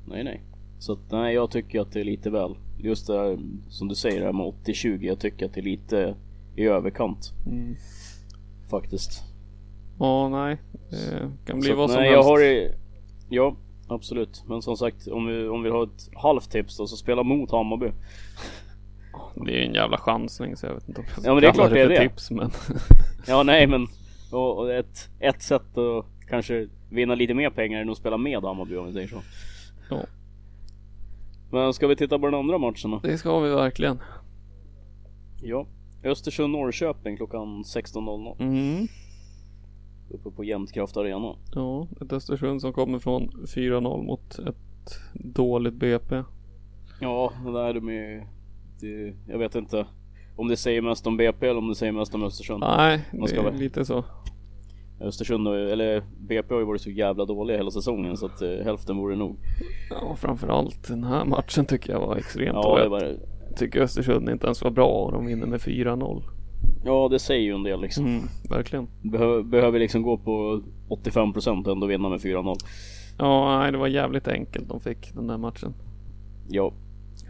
Nej, 0.07 0.23
nej. 0.23 0.41
Så 0.79 0.93
att, 0.93 0.99
nej, 1.11 1.35
jag 1.35 1.51
tycker 1.51 1.81
att 1.81 1.91
det 1.91 1.99
är 1.99 2.03
lite 2.03 2.29
väl. 2.29 2.55
Just 2.79 3.07
det 3.07 3.13
här 3.19 3.39
som 3.69 3.87
du 3.87 3.95
säger 3.95 4.19
det 4.19 4.25
här 4.25 4.33
med 4.33 4.53
80-20. 4.65 5.01
Jag 5.01 5.19
tycker 5.19 5.45
att 5.45 5.53
det 5.53 5.59
är 5.59 5.63
lite 5.63 6.15
i 6.55 6.63
överkant. 6.65 7.31
Mm. 7.47 7.75
Faktiskt. 8.69 9.23
Ja, 9.99 10.29
nej. 10.29 10.57
Det 10.89 11.29
kan 11.45 11.59
bli 11.59 11.69
Så, 11.69 11.75
vad 11.75 11.89
som 11.91 12.01
nej, 12.01 12.09
helst. 12.11 12.27
jag 12.27 12.31
har 12.31 12.69
Ja, 13.29 13.55
absolut. 13.93 14.43
Men 14.47 14.61
som 14.61 14.77
sagt, 14.77 15.07
om 15.07 15.27
vi, 15.27 15.47
om 15.47 15.63
vi 15.63 15.69
har 15.69 15.83
ett 15.83 16.09
halvt 16.15 16.51
tips 16.51 16.77
då, 16.77 16.87
så 16.87 16.97
spela 16.97 17.23
mot 17.23 17.51
Hammarby. 17.51 17.91
Det 19.45 19.51
är 19.51 19.57
ju 19.57 19.65
en 19.65 19.73
jävla 19.73 19.97
chansning 19.97 20.55
så 20.57 20.65
jag 20.65 20.73
vet 20.73 20.87
inte 20.87 21.01
om 21.01 21.07
jag 21.15 21.25
Ja, 21.25 21.33
men 21.33 21.41
det 21.41 21.47
är 21.47 21.53
klart 21.53 21.69
det 21.73 21.81
är 21.81 21.89
det. 21.89 22.09
tips 22.09 22.31
men. 22.31 22.51
Ja, 23.27 23.43
nej 23.43 23.67
men 23.67 23.87
och, 24.31 24.57
och 24.57 24.73
ett, 24.73 25.09
ett 25.19 25.41
sätt 25.41 25.77
att 25.77 26.05
kanske 26.29 26.67
vinna 26.89 27.15
lite 27.15 27.33
mer 27.33 27.49
pengar 27.49 27.81
än 27.81 27.89
att 27.89 27.97
spela 27.97 28.17
med 28.17 28.41
Hammarby 28.43 28.75
om 28.77 28.85
vi 28.87 28.93
säger 28.93 29.07
så. 29.07 29.21
ja, 29.89 29.99
Men 31.51 31.73
ska 31.73 31.87
vi 31.87 31.95
titta 31.95 32.19
på 32.19 32.25
den 32.25 32.39
andra 32.39 32.57
matchen 32.57 32.91
då? 32.91 32.99
det 33.03 33.17
ska 33.17 33.39
vi 33.39 33.49
verkligen. 33.49 33.99
Ja. 35.41 35.65
Östersund-Norrköping 36.03 37.17
klockan 37.17 37.63
16.00 37.63 38.35
Mm. 38.39 38.87
Uppe 40.13 40.31
på 40.31 40.43
Jämtkraft 40.43 40.97
Arena. 40.97 41.35
Ja, 41.55 41.87
ett 42.01 42.13
Östersund 42.13 42.61
som 42.61 42.73
kommer 42.73 42.99
från 42.99 43.29
4-0 43.29 43.81
mot 44.05 44.39
ett 44.39 44.99
dåligt 45.13 45.73
BP. 45.73 46.23
Ja, 47.01 47.31
det 47.45 47.51
där 47.51 47.73
de 47.73 47.89
är 47.89 48.27
det, 48.81 49.13
Jag 49.27 49.37
vet 49.37 49.55
inte 49.55 49.85
om 50.35 50.47
det 50.47 50.57
säger 50.57 50.81
mest 50.81 51.07
om 51.07 51.17
BP 51.17 51.47
eller 51.47 51.57
om 51.59 51.67
det 51.67 51.75
säger 51.75 51.91
mest 51.91 52.15
om 52.15 52.23
Östersund. 52.23 52.59
Nej, 52.59 53.05
det 53.11 53.35
är 53.37 53.51
lite 53.57 53.85
så. 53.85 54.03
Östersund, 55.01 55.47
ju- 55.47 55.69
eller 55.69 56.03
BP 56.19 56.53
har 56.53 56.59
ju 56.61 56.65
varit 56.67 56.81
så 56.81 56.89
jävla 56.89 57.25
dåliga 57.25 57.57
hela 57.57 57.71
säsongen 57.71 58.17
så 58.17 58.25
att 58.25 58.41
eh, 58.41 58.49
hälften 58.49 58.97
vore 58.97 59.15
nog. 59.15 59.37
Ja, 59.89 60.15
framförallt 60.15 60.87
den 60.87 61.03
här 61.03 61.25
matchen 61.25 61.65
tycker 61.65 61.91
jag 61.93 61.99
var 61.99 62.15
extremt 62.15 62.49
Ja, 62.53 62.77
dålig. 62.77 62.89
var, 62.89 63.15
Tycker 63.57 63.81
Östersund 63.81 64.29
inte 64.29 64.45
ens 64.47 64.63
var 64.63 64.71
bra 64.71 64.87
och 65.05 65.11
de 65.11 65.25
vinner 65.25 65.47
med 65.47 65.59
4-0. 65.59 66.23
Ja, 66.85 67.07
det 67.11 67.19
säger 67.19 67.41
ju 67.41 67.55
en 67.55 67.63
del 67.63 67.81
liksom. 67.81 68.05
Mm, 68.05 68.23
verkligen. 68.49 68.87
Behö, 69.01 69.43
behöver 69.43 69.79
liksom 69.79 70.01
gå 70.01 70.17
på 70.17 70.61
85% 70.89 71.65
och 71.65 71.71
ändå 71.71 71.87
vinna 71.87 72.09
med 72.09 72.19
4-0. 72.19 72.55
Ja, 73.17 73.59
nej, 73.59 73.71
det 73.71 73.77
var 73.77 73.87
jävligt 73.87 74.27
enkelt 74.27 74.69
de 74.69 74.79
fick 74.79 75.13
den 75.13 75.27
där 75.27 75.37
matchen. 75.37 75.73
Ja, 76.49 76.73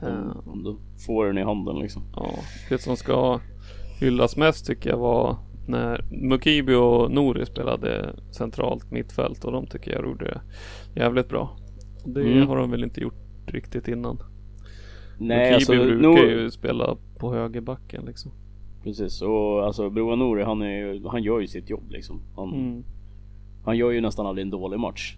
Ja. 0.01 0.07
om, 0.07 0.43
om 0.51 0.63
du 0.63 0.75
får 1.05 1.25
den 1.25 1.37
i 1.37 1.43
handen 1.43 1.75
liksom. 1.79 2.01
Ja, 2.15 2.29
det 2.69 2.77
som 2.81 2.97
ska 2.97 3.39
hyllas 3.99 4.37
mest 4.37 4.67
tycker 4.67 4.89
jag 4.89 4.97
var 4.97 5.35
när 5.67 6.05
Mukibi 6.11 6.73
och 6.75 7.11
Nori 7.11 7.45
spelade 7.45 8.15
centralt 8.31 8.91
mittfält 8.91 9.43
och 9.45 9.51
de 9.51 9.67
tycker 9.67 9.91
jag 9.91 10.05
gjorde 10.05 10.25
det 10.25 10.41
jävligt 11.01 11.29
bra. 11.29 11.57
Och 12.03 12.09
det 12.09 12.21
Mm. 12.21 12.47
har 12.47 12.57
de 12.57 12.71
väl 12.71 12.83
inte 12.83 13.01
gjort 13.01 13.13
riktigt 13.45 13.87
innan. 13.87 14.19
Nej, 15.19 15.37
Mukibi 15.37 15.55
alltså 15.55 15.71
brukar 15.73 16.07
Nor- 16.07 16.29
ju 16.29 16.51
spela 16.51 16.97
på 17.19 17.33
högerbacken 17.33 18.05
liksom. 18.05 18.31
Precis, 18.83 19.21
och 19.21 19.65
alltså 19.65 19.89
Broa 19.89 20.15
Nouri 20.15 20.43
han, 20.43 20.61
är, 20.61 21.09
han 21.09 21.23
gör 21.23 21.39
ju 21.39 21.47
sitt 21.47 21.69
jobb 21.69 21.91
liksom. 21.91 22.21
Han, 22.35 22.53
Mm. 22.53 22.83
han 23.65 23.77
gör 23.77 23.91
ju 23.91 24.01
nästan 24.01 24.25
aldrig 24.25 24.43
en 24.45 24.49
dålig 24.51 24.79
match. 24.79 25.15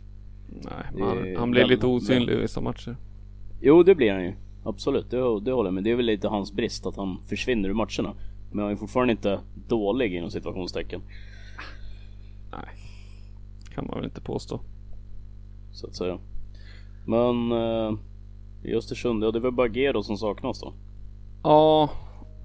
Nej, 0.50 1.00
man, 1.00 1.36
han 1.38 1.52
blir 1.52 1.62
väl- 1.62 1.70
lite 1.70 1.88
osynlig 1.88 2.34
i 2.34 2.38
vissa 2.38 2.62
matcher. 2.62 2.96
Jo 3.62 3.84
det 3.84 3.96
blir 3.96 4.12
han 4.14 4.24
ju. 4.24 4.34
Absolut, 4.64 5.10
det, 5.12 5.18
det 5.18 5.52
håller 5.52 5.68
jag 5.68 5.74
med. 5.74 5.84
Det 5.84 5.92
är 5.92 5.96
väl 5.96 6.06
lite 6.06 6.28
hans 6.28 6.54
brist 6.54 6.86
att 6.86 6.96
han 6.98 7.18
försvinner 7.28 7.70
ur 7.70 7.74
matcherna. 7.74 8.14
Men 8.52 8.64
han 8.64 8.72
är 8.72 8.76
fortfarande 8.76 9.12
inte 9.12 9.40
dålig 9.68 10.14
inom 10.16 10.30
situationstecken. 10.32 11.02
Nej, 12.52 12.70
kan 13.76 13.86
man 13.88 13.96
väl 13.96 14.06
inte 14.06 14.22
påstå. 14.22 14.60
Så 15.72 15.88
att 15.88 15.96
säga. 15.96 16.18
Men 17.06 17.52
eh, 17.52 17.94
i 18.64 18.74
Östersund, 18.76 19.24
ja 19.24 19.32
det 19.32 19.38
är 19.40 19.42
väl 19.42 19.52
bara 19.52 19.68
Gero 19.68 20.04
som 20.04 20.18
saknas 20.18 20.60
då. 20.62 20.74
Ja, 21.44 21.90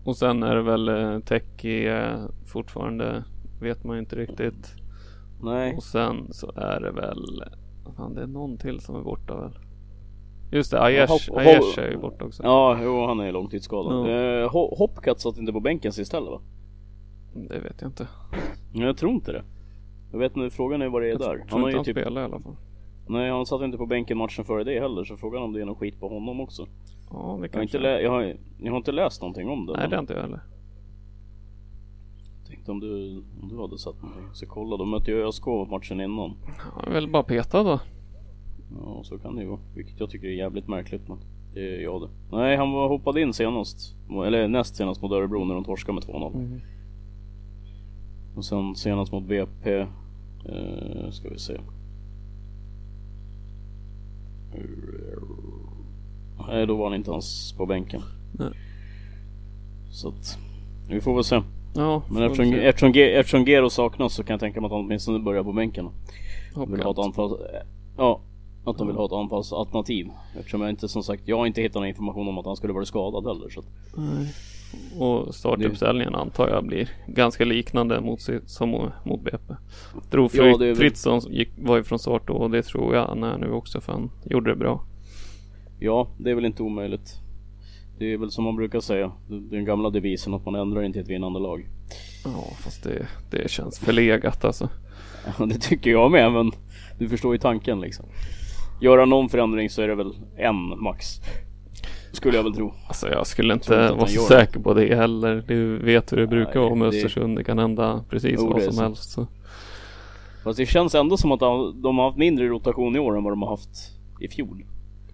och 0.04 0.16
sen 0.16 0.42
är 0.42 0.54
det 0.54 0.62
väl 0.62 0.88
eh, 0.88 1.18
Teki 1.20 1.86
eh, 1.88 2.24
fortfarande. 2.46 3.24
Vet 3.60 3.84
man 3.84 3.98
inte 3.98 4.16
riktigt. 4.16 4.74
Nej. 5.42 5.74
Och 5.76 5.82
sen 5.82 6.32
så 6.32 6.52
är 6.56 6.80
det 6.80 6.90
väl, 6.90 7.24
fan 7.96 8.14
det 8.14 8.22
är 8.22 8.26
någon 8.26 8.58
till 8.58 8.80
som 8.80 8.96
är 8.96 9.00
borta 9.02 9.36
väl? 9.40 9.52
Just 10.52 10.70
det, 10.70 10.80
Aiesh, 10.82 11.30
Aiesh 11.36 11.78
är 11.78 11.90
ju 11.90 11.96
borta 11.96 12.24
också. 12.24 12.42
Ja, 12.42 12.78
jo 12.82 13.06
han 13.06 13.20
är 13.20 13.32
långtidsskadad. 13.32 14.08
Ja. 14.08 14.10
Eh, 14.10 14.48
Ho- 14.50 14.76
Hopcat 14.78 15.20
satt 15.20 15.38
inte 15.38 15.52
på 15.52 15.60
bänken 15.60 15.92
sist 15.92 16.12
heller 16.12 16.30
va? 16.30 16.40
Det 17.34 17.58
vet 17.58 17.80
jag 17.80 17.88
inte. 17.88 18.08
Jag 18.72 18.96
tror 18.96 19.12
inte 19.12 19.32
det. 19.32 19.42
Jag 20.12 20.18
vet 20.18 20.36
inte, 20.36 20.56
frågan 20.56 20.82
är 20.82 20.88
vad 20.88 21.02
det 21.02 21.06
är 21.08 21.10
Jag 21.10 21.18
där. 21.20 21.26
tror 21.26 21.44
Han 21.50 21.60
har 21.62 21.68
ju 21.70 21.76
han 21.76 21.84
typ... 21.84 21.96
spelar 21.96 22.20
i 22.20 22.24
alla 22.24 22.40
fall. 22.40 22.56
Nej, 23.06 23.30
han 23.30 23.46
satt 23.46 23.62
inte 23.62 23.78
på 23.78 23.86
bänken 23.86 24.18
matchen 24.18 24.44
före 24.44 24.64
det 24.64 24.80
heller, 24.80 25.04
så 25.04 25.16
frågan 25.16 25.42
om 25.42 25.52
det 25.52 25.60
är 25.60 25.64
någon 25.64 25.76
skit 25.76 26.00
på 26.00 26.08
honom 26.08 26.40
också. 26.40 26.66
Ja, 27.12 27.38
det 27.40 27.48
Jag 27.52 27.58
har 27.58 27.62
inte, 27.62 27.78
lä- 27.78 28.00
jag 28.00 28.10
har, 28.10 28.36
jag 28.58 28.70
har 28.72 28.76
inte 28.76 28.92
läst 28.92 29.20
någonting 29.22 29.48
om 29.48 29.66
det. 29.66 29.72
Nej, 29.72 29.80
men 29.80 29.90
det 29.90 29.96
har 29.96 30.00
inte 30.02 30.12
jag 30.14 30.20
heller. 30.22 30.40
tänkte 32.48 32.70
om 32.70 32.80
du, 32.80 33.22
om 33.42 33.48
du 33.48 33.60
hade 33.60 33.78
sett 33.78 34.02
någonting. 34.02 34.24
Så 34.32 34.46
kolla, 34.46 34.76
de 34.76 34.90
mötte 34.90 35.10
ju 35.10 35.26
ÖSK 35.28 35.46
matchen 35.70 36.00
innan. 36.00 36.32
Han 36.58 36.84
är 36.88 36.90
väl 36.92 37.10
bara 37.10 37.22
petad 37.22 37.62
då. 37.62 37.80
Ja, 38.82 39.00
så 39.04 39.18
kan 39.18 39.36
det 39.36 39.42
ju 39.42 39.48
vara. 39.48 39.60
Vilket 39.74 40.00
jag 40.00 40.10
tycker 40.10 40.26
är 40.28 40.32
jävligt 40.32 40.68
märkligt, 40.68 41.08
men 41.08 41.18
det 41.54 41.60
är 41.76 41.80
jag 41.82 42.00
det. 42.02 42.08
Nej, 42.36 42.56
han 42.56 42.72
var 42.72 42.88
hoppade 42.88 43.20
in 43.20 43.32
senast. 43.32 43.96
Eller 44.26 44.48
näst 44.48 44.76
senast 44.76 45.02
mot 45.02 45.12
Örebro 45.12 45.44
när 45.44 45.54
de 45.54 45.64
torskade 45.64 45.94
med 45.94 46.02
2-0. 46.04 46.34
Mm. 46.34 46.60
Och 48.36 48.44
sen 48.44 48.74
senast 48.74 49.12
mot 49.12 49.24
BP. 49.24 49.70
Eh, 50.44 51.10
ska 51.10 51.28
vi 51.28 51.38
se. 51.38 51.60
Nej, 56.48 56.66
då 56.66 56.76
var 56.76 56.84
han 56.84 56.94
inte 56.94 57.10
ens 57.10 57.52
på 57.52 57.66
bänken. 57.66 58.02
Nej. 58.38 58.48
Så 59.92 60.08
att, 60.08 60.38
vi 60.88 61.00
får 61.00 61.14
väl 61.14 61.24
se. 61.24 61.42
Ja, 61.74 62.02
Men 62.10 62.22
eftersom, 62.22 62.52
se. 62.52 62.58
eftersom, 62.66 62.92
eftersom 62.94 63.44
Gero 63.44 63.70
saknas 63.70 64.14
så 64.14 64.22
kan 64.24 64.34
jag 64.34 64.40
tänka 64.40 64.60
mig 64.60 64.66
att 64.66 64.72
han 64.72 64.80
åtminstone 64.80 65.18
börjar 65.18 65.42
på 65.44 65.52
bänken. 65.52 65.88
Vill 66.68 66.82
ha 66.82 66.90
ett 66.90 66.98
anfalls... 66.98 67.32
Ja, 67.96 68.20
att 68.64 68.78
de 68.78 68.86
vill 68.86 68.96
ha 68.96 69.06
ett 69.06 69.12
anfallsalternativ. 69.12 70.08
Eftersom 70.38 70.60
jag 70.60 70.70
inte 70.70 70.88
som 70.88 71.02
sagt, 71.02 71.22
jag 71.24 71.38
har 71.38 71.46
inte 71.46 71.60
hittat 71.62 71.74
någon 71.74 71.86
information 71.86 72.28
om 72.28 72.38
att 72.38 72.46
han 72.46 72.56
skulle 72.56 72.72
vara 72.72 72.84
skadad 72.84 73.26
heller. 73.26 73.50
Så 73.50 73.62
Nej. 73.96 74.34
Och 74.98 75.34
startuppställningen 75.34 76.14
antar 76.14 76.48
jag 76.48 76.64
blir 76.66 76.88
ganska 77.06 77.44
liknande 77.44 78.00
mot, 78.00 78.20
som 78.46 78.70
mot 79.04 79.20
BP. 79.24 79.54
Ja, 80.12 80.28
Fri- 80.28 80.58
väl- 80.58 80.76
Fritzson 80.76 81.20
gick, 81.30 81.50
var 81.58 81.76
ju 81.76 81.82
från 81.84 81.98
start 81.98 82.22
då 82.26 82.32
och 82.32 82.50
det 82.50 82.62
tror 82.62 82.94
jag 82.94 83.06
han 83.06 83.22
är 83.24 83.38
nu 83.38 83.50
också 83.52 83.80
för 83.80 83.92
han 83.92 84.10
gjorde 84.24 84.50
det 84.50 84.56
bra. 84.56 84.84
Ja, 85.80 86.08
det 86.18 86.30
är 86.30 86.34
väl 86.34 86.44
inte 86.44 86.62
omöjligt. 86.62 87.14
Det 87.98 88.12
är 88.12 88.18
väl 88.18 88.30
som 88.30 88.44
man 88.44 88.56
brukar 88.56 88.80
säga, 88.80 89.12
den 89.28 89.64
gamla 89.64 89.90
devisen 89.90 90.34
att 90.34 90.44
man 90.44 90.54
ändrar 90.54 90.82
inte 90.82 91.00
ett 91.00 91.08
vinnande 91.08 91.38
lag. 91.38 91.68
Ja, 92.24 92.44
fast 92.64 92.82
det, 92.84 93.06
det 93.30 93.50
känns 93.50 93.78
förlegat 93.78 94.44
alltså. 94.44 94.68
Ja, 95.38 95.46
det 95.46 95.58
tycker 95.58 95.90
jag 95.90 96.10
med, 96.10 96.32
men 96.32 96.52
du 96.98 97.08
förstår 97.08 97.32
ju 97.34 97.38
tanken 97.38 97.80
liksom. 97.80 98.06
Göra 98.80 99.04
någon 99.04 99.28
förändring 99.28 99.70
så 99.70 99.82
är 99.82 99.88
det 99.88 99.94
väl 99.94 100.12
en 100.36 100.82
max. 100.82 101.20
Skulle 102.12 102.36
jag 102.36 102.44
väl 102.44 102.54
tro. 102.54 102.74
Alltså 102.88 103.08
jag 103.08 103.26
skulle 103.26 103.54
inte 103.54 103.74
inte 103.74 103.92
vara 103.92 104.06
så 104.06 104.20
säker 104.20 104.60
på 104.60 104.74
det 104.74 104.94
heller. 104.94 105.44
Du 105.46 105.78
vet 105.78 106.12
hur 106.12 106.16
det 106.16 106.26
brukar 106.26 106.60
Nej, 106.60 106.64
vara 106.64 106.74
med 106.74 106.88
Östersund. 106.88 107.36
Det 107.38 107.44
kan 107.44 107.58
hända 107.58 108.04
precis 108.10 108.34
Jo, 108.38 108.52
vad 108.52 108.62
som 108.62 108.72
så. 108.72 108.82
helst. 108.82 109.10
Så. 109.10 109.26
Fast 110.44 110.56
det 110.58 110.66
känns 110.66 110.94
ändå 110.94 111.16
som 111.16 111.32
att 111.32 111.40
de 111.82 111.98
har 111.98 112.04
haft 112.04 112.18
mindre 112.18 112.48
rotation 112.48 112.96
i 112.96 112.98
år 112.98 113.16
än 113.16 113.24
vad 113.24 113.32
de 113.32 113.42
har 113.42 113.50
haft 113.50 113.70
i 114.20 114.28
fjol. 114.28 114.64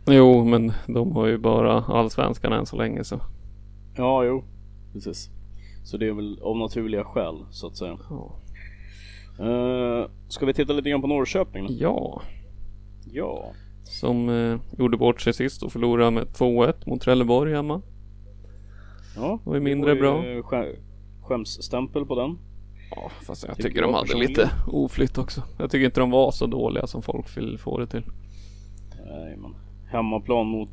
Jo, 0.08 0.44
men 0.44 0.72
de 0.86 1.12
har 1.12 1.26
ju 1.26 1.38
bara 1.38 1.72
allsvenskan 1.82 2.52
än 2.52 2.66
så 2.66 2.76
länge 2.76 3.04
så. 3.04 3.20
Ja, 3.96 4.24
jo. 4.24 4.44
Precis. 4.92 5.30
Så 5.84 5.96
det 5.96 6.08
är 6.08 6.12
väl 6.12 6.38
av 6.42 6.56
naturliga 6.56 7.04
skäl 7.04 7.34
så 7.50 7.66
att 7.66 7.76
säga. 7.76 7.98
Ja. 8.10 8.32
Uh, 9.40 10.06
ska 10.28 10.46
vi 10.46 10.54
titta 10.54 10.72
lite 10.72 10.90
grann 10.90 11.00
på 11.00 11.06
Norrköping 11.06 11.66
då? 11.66 11.72
ja. 11.78 12.22
Ja. 13.12 13.52
Som 13.84 14.28
eh, 14.28 14.58
gjorde 14.78 14.96
bort 14.96 15.20
sig 15.20 15.32
sist 15.32 15.62
och 15.62 15.72
förlorade 15.72 16.10
med 16.10 16.24
2-1 16.24 16.74
mot 16.86 17.00
Trelleborg 17.00 17.52
hemma. 17.54 17.82
Ja. 19.16 19.38
var 19.44 19.54
ju 19.54 19.60
mindre 19.60 19.94
det 19.94 20.10
var 20.10 20.24
ju 20.24 20.42
skä- 20.42 20.76
Skämsstämpel 21.22 22.06
på 22.06 22.14
den. 22.14 22.38
Ja, 22.90 23.10
fast 23.26 23.46
jag 23.46 23.56
Tycker 23.56 23.68
tycker 23.68 23.82
de 23.82 23.94
hade 23.94 24.18
lite 24.18 24.50
oflytt 24.66 25.18
också. 25.18 25.42
Jag 25.58 25.70
tycker 25.70 25.86
inte 25.86 26.00
de 26.00 26.10
var 26.10 26.30
så 26.30 26.46
dåliga 26.46 26.86
som 26.86 27.02
folk 27.02 27.36
vill 27.36 27.58
få 27.58 27.78
det 27.78 27.86
till. 27.86 28.02
Nej 29.06 29.36
men. 29.36 29.54
Hemmaplan 29.96 30.46
mot 30.46 30.70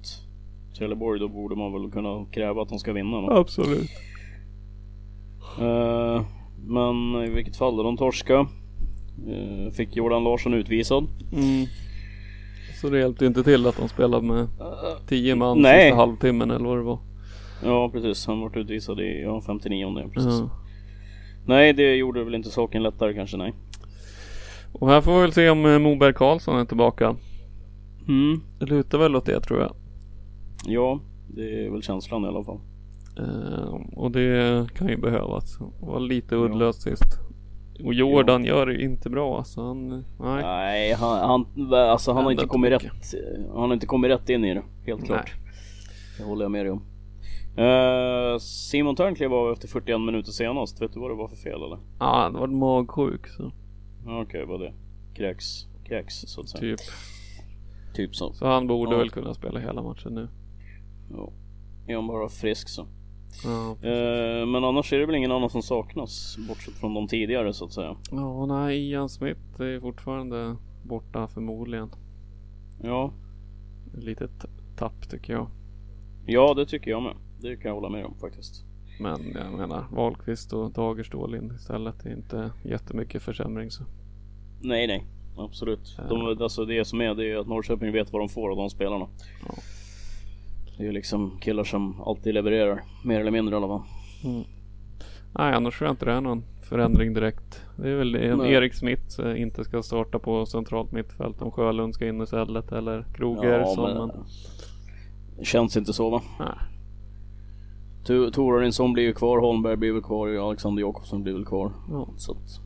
Trelleborg, 0.78 1.20
då 1.20 1.28
borde 1.28 1.56
man 1.56 1.74
väl 1.74 1.92
kunna 1.92 2.26
kräva 2.32 2.62
att 2.62 2.70
de 2.70 2.80
ska 2.80 2.94
vinna. 2.94 3.22
Då. 3.22 3.32
Absolut. 3.32 3.90
Eh, 5.60 6.22
men 6.68 7.16
i 7.26 7.30
vilket 7.30 7.58
fall, 7.58 7.78
då, 7.78 7.84
de 7.84 7.98
torska. 7.98 8.48
Eh, 9.28 9.72
fick 9.72 9.96
Jordan 9.96 10.24
Larsson 10.24 10.54
utvisad. 10.54 11.08
Mm. 11.34 11.66
Så 12.82 12.90
det 12.90 13.00
hjälpte 13.00 13.26
inte 13.26 13.44
till 13.44 13.68
att 13.68 13.78
de 13.78 13.90
spelade 13.90 14.28
med 14.28 14.48
10 15.08 15.36
man 15.36 15.62
Nej. 15.62 15.90
sista 15.90 15.96
halvtimmen 15.96 16.52
eller 16.52 16.66
vad 16.66 16.78
det 16.78 16.84
var. 16.84 17.00
Ja 17.64 17.90
precis, 17.90 18.28
han 18.28 18.42
vart 18.42 18.58
utvisad 18.58 19.00
i 19.00 19.22
ja, 19.22 19.42
59 19.42 20.10
precis. 20.14 20.40
Ja. 20.40 20.50
Nej 21.46 21.74
det 21.74 21.96
gjorde 21.96 22.24
väl 22.24 22.36
inte 22.36 22.50
saken 22.50 22.84
lättare 22.84 23.14
kanske 23.14 23.38
nej. 23.38 23.54
Och 24.74 24.90
här 24.90 25.02
får 25.02 25.16
vi 25.16 25.22
väl 25.22 25.34
se 25.34 25.50
om 25.50 25.66
eh, 25.66 25.80
Moberg 25.80 26.14
Karlsson 26.14 26.60
är 26.60 26.66
tillbaka. 26.66 27.16
Mm. 28.08 28.42
Det 28.60 28.66
lutar 28.66 28.98
väl 28.98 29.16
åt 29.16 29.26
det 29.26 29.40
tror 29.40 29.60
jag. 29.60 29.76
Ja, 30.66 31.00
det 31.28 31.66
är 31.66 31.70
väl 31.70 31.82
känslan 31.84 32.24
i 32.24 32.28
alla 32.28 32.44
fall. 32.44 32.60
Eh, 33.20 33.98
och 33.98 34.12
det 34.12 34.68
kan 34.76 34.88
ju 34.88 34.98
behövas. 34.98 35.58
Var 35.82 36.00
lite 36.00 36.36
Ja. 36.36 36.42
uddlöst 36.42 36.82
sist. 36.82 37.20
Och 37.86 37.94
Jordan 37.94 38.46
gör 38.46 38.66
det 38.66 38.82
inte 38.82 39.10
bra 39.10 39.38
alltså. 39.38 39.62
Han, 39.62 39.90
nej. 39.90 40.04
Nej, 40.44 40.94
han, 40.94 41.20
han, 41.30 41.74
alltså, 41.74 42.12
han 42.14 42.24
har 42.24 42.32
inte 42.32 42.46
kommit 42.46 42.72
tokig. 42.74 42.88
rätt. 42.88 43.14
Han 43.54 43.62
har 43.62 43.74
inte 43.74 43.86
kommit 43.86 44.12
rätt 44.12 44.30
in 44.30 44.46
i 44.46 44.54
det. 44.54 44.64
Helt 44.86 45.06
klart. 45.06 45.34
Det 46.18 46.24
håller 46.24 46.44
jag 46.46 46.52
med 46.52 46.66
dig 46.66 46.72
om. 46.72 46.82
Eh, 47.58 48.38
Simon 48.40 48.96
Törn 48.96 49.16
klev 49.16 49.34
av 49.34 49.52
efter 49.52 49.68
41 49.68 50.02
minuter 50.02 50.32
senast. 50.32 50.82
Vet 50.82 50.94
du 50.94 51.00
vad 51.00 51.12
det 51.12 51.16
var 51.16 51.28
för 51.28 51.36
fel 51.36 51.64
eller? 51.64 51.78
Ja, 52.00 52.22
han 52.24 52.34
var 52.34 52.48
magsjuk 52.48 53.28
så. 53.28 53.52
Ja, 54.06 54.22
Okej, 54.22 54.46
vad 54.46 54.60
det? 54.60 54.74
Kräks, 55.16 55.46
kräks 55.88 56.16
så 56.28 56.42
att 56.42 56.50
säga. 56.50 56.62
Typ. 56.62 56.80
Typ 57.94 58.16
så. 58.16 58.34
Så 58.34 58.46
han 58.48 58.68
borde 58.68 58.92
Ja. 58.92 58.98
väl 58.98 59.10
kunna 59.10 59.34
spela 59.34 59.60
hela 59.60 59.82
matchen 59.84 60.14
nu. 60.16 60.28
Ja. 61.12 61.32
Är 61.88 61.96
han 61.96 62.08
bara 62.08 62.30
frisk 62.30 62.70
så. 62.70 62.86
Ja. 63.44 63.72
Eh, 63.90 64.46
men 64.46 64.64
annars 64.64 64.94
är 64.94 65.00
det 65.00 65.06
väl 65.06 65.16
ingen 65.16 65.32
annan 65.32 65.50
som 65.50 65.62
saknas. 65.62 66.38
Bortsett 66.48 66.74
från 66.74 66.94
de 66.94 67.08
tidigare 67.08 67.54
så 67.54 67.66
att 67.66 67.74
säga. 67.74 67.96
Ja, 68.12 68.46
nej, 68.46 68.90
Ian 68.90 69.10
Smith 69.10 69.62
är 69.62 69.80
fortfarande 69.80 70.56
borta 70.84 71.28
förmodligen. 71.28 71.90
Ja, 72.84 73.14
litet 73.98 74.46
tapp 74.78 75.10
tycker 75.10 75.34
jag. 75.34 75.48
ja 76.26 76.54
det 76.54 76.66
tycker 76.66 76.92
jag 76.92 77.04
med. 77.04 77.14
Det 77.42 77.56
kan 77.56 77.70
jag 77.70 77.76
hålla 77.76 77.90
med 77.90 78.06
om 78.06 78.16
faktiskt. 78.22 78.66
Men 79.00 79.32
jag 79.36 79.54
menar, 79.58 79.86
Wahlqvist 79.92 80.54
och 80.54 80.72
Dagerstål 80.72 81.36
in 81.36 81.52
istället. 81.56 82.04
Det 82.04 82.10
är 82.10 82.14
inte 82.14 82.52
jättemycket 82.64 83.22
försämring 83.22 83.72
så. 83.72 83.84
Nej, 84.62 84.88
nej. 84.88 85.06
Absolut. 85.38 85.98
De, 86.10 86.38
alltså 86.42 86.66
det 86.66 86.86
som 86.86 87.02
är, 87.02 87.16
det 87.16 87.32
är 87.32 87.38
att 87.38 87.48
Norrköping 87.48 87.92
vet 87.92 88.14
vad 88.14 88.22
de 88.22 88.30
får 88.30 88.50
av 88.50 88.58
de 88.58 88.70
spelarna. 88.70 89.08
Ja. 89.48 89.54
Det 90.78 90.84
är 90.84 90.88
ju 90.88 90.92
liksom 90.92 91.40
killar 91.42 91.64
som 91.64 92.02
alltid 92.02 92.34
levererar. 92.34 92.82
Mer 93.04 93.20
eller 93.20 93.32
mindre 93.32 93.56
i 93.56 93.58
alla 93.58 93.68
fall. 93.68 93.84
Nej, 95.36 95.54
annars 95.54 95.78
tror 95.78 95.88
jag 95.88 95.94
inte 95.94 96.06
det 96.06 96.12
är 96.12 96.22
någon 96.22 96.44
förändring 96.62 97.14
direkt. 97.14 97.66
Det 97.78 97.90
är 97.90 97.96
väl 97.96 98.16
en 98.16 98.38
Nej. 98.38 98.54
Erik 98.54 98.74
Smith 98.74 99.22
eh, 99.22 99.42
inte 99.42 99.64
ska 99.64 99.84
starta 99.84 100.20
på 100.20 100.46
centralt 100.46 100.92
mittfält 100.92 101.42
om 101.42 101.52
Sjölund 101.52 101.94
ska 101.94 102.08
in 102.08 102.22
istället 102.22 102.72
eller 102.72 103.06
Krogersson. 103.14 103.98
men... 103.98 104.08
men... 104.08 104.26
Det 105.38 105.46
känns 105.46 105.78
inte 105.78 105.94
så 105.94 106.10
va? 106.10 106.22
Nej. 106.40 106.58
Torarinsson 108.32 108.94
blir 108.94 109.04
ju 109.04 109.14
kvar, 109.14 109.38
Holmberg 109.38 109.76
blir 109.76 109.92
väl 109.92 110.02
kvar, 110.02 110.48
Alexander 110.48 110.82
Jakobsson 110.82 111.24
blir 111.24 111.34
väl 111.34 111.46
kvar. 111.46 111.72
Ja. 111.90 112.08
Så 112.18 112.32
att... 112.32 112.60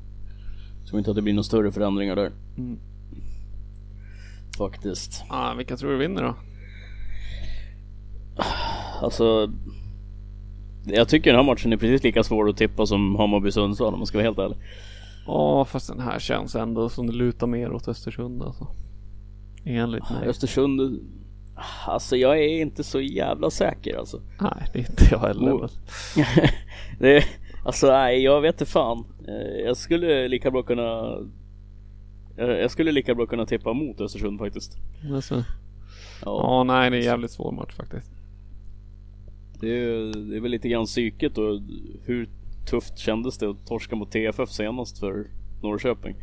Jag 0.79 0.87
tror 0.87 0.99
inte 0.99 1.09
att 1.09 1.15
det 1.15 1.21
blir 1.21 1.33
några 1.33 1.43
större 1.43 1.71
förändringar 1.71 2.15
där. 2.15 2.31
Mm. 2.57 2.79
Faktiskt. 4.57 5.23
Ah, 5.29 5.53
vilka 5.53 5.77
tror 5.77 5.91
du 5.91 5.97
vinner 5.97 6.23
då? 6.23 6.35
Alltså... 9.01 9.51
Jag 10.85 11.09
tycker 11.09 11.29
den 11.31 11.39
här 11.39 11.45
matchen 11.53 11.73
är 11.73 11.77
precis 11.77 12.03
lika 12.03 12.23
svår 12.23 12.49
att 12.49 12.57
tippa 12.57 12.85
som 12.85 13.17
Hammarby-Sundsvall 13.17 13.93
om 13.93 13.99
man 13.99 14.05
ska 14.07 14.17
vara 14.17 14.25
helt 14.27 14.37
ärlig. 14.39 14.57
Ja, 15.25 15.65
fast 15.65 15.87
den 15.87 15.99
här 15.99 16.19
känns 16.19 16.55
ändå 16.55 16.89
som 16.89 17.07
det 17.07 17.13
lutar 17.13 17.47
mer 17.47 17.71
åt 17.73 17.87
Östersund 17.87 18.41
alltså. 18.43 18.67
Enligt 19.65 20.09
mig. 20.09 20.27
Östersund... 20.29 20.99
Alltså 21.87 22.15
jag 22.17 22.37
är 22.39 22.61
inte 22.61 22.83
så 22.83 23.01
jävla 23.01 23.49
säker 23.49 23.97
alltså. 23.97 24.21
Nej, 24.41 24.65
det 24.73 24.79
är 24.79 24.89
inte 24.89 25.07
jag 25.11 25.19
heller. 25.19 25.57
Men- 25.59 25.69
det, 26.99 27.23
alltså 27.65 27.87
nej, 27.87 28.23
jag 28.23 28.41
vet 28.41 28.55
inte 28.55 28.65
fan. 28.71 29.05
Eh, 29.27 29.65
Jag 29.65 29.77
skulle 29.77 30.27
lika 30.27 30.51
bra 30.51 30.63
kunna... 30.63 31.17
Jag 32.37 32.71
skulle 32.71 32.91
lika 32.91 33.15
bra 33.15 33.25
kunna 33.25 33.45
tippa 33.45 33.73
mot 33.73 34.01
Östersund 34.01 34.39
faktiskt. 34.39 34.77
Alltså. 35.13 35.35
Ja, 35.35 35.43
Ja, 36.25 36.63
nej, 36.63 36.89
det 36.89 36.95
är 36.97 36.99
en 36.99 37.05
jävligt 37.05 37.31
svår 37.31 37.51
match 37.51 37.73
faktiskt. 37.75 38.11
det, 39.59 39.67
är, 39.69 40.29
det 40.29 40.35
är 40.35 40.39
väl 40.39 40.51
lite 40.51 40.69
grann 40.69 40.85
psyket 40.85 41.37
och 41.37 41.59
hur 42.03 42.29
tufft 42.69 42.97
kändes 42.97 43.37
det 43.37 43.49
att 43.49 43.65
torska 43.67 43.95
mot 43.95 44.11
TFF 44.11 44.49
senast 44.49 44.99
för 44.99 45.27
Norrköping? 45.63 46.15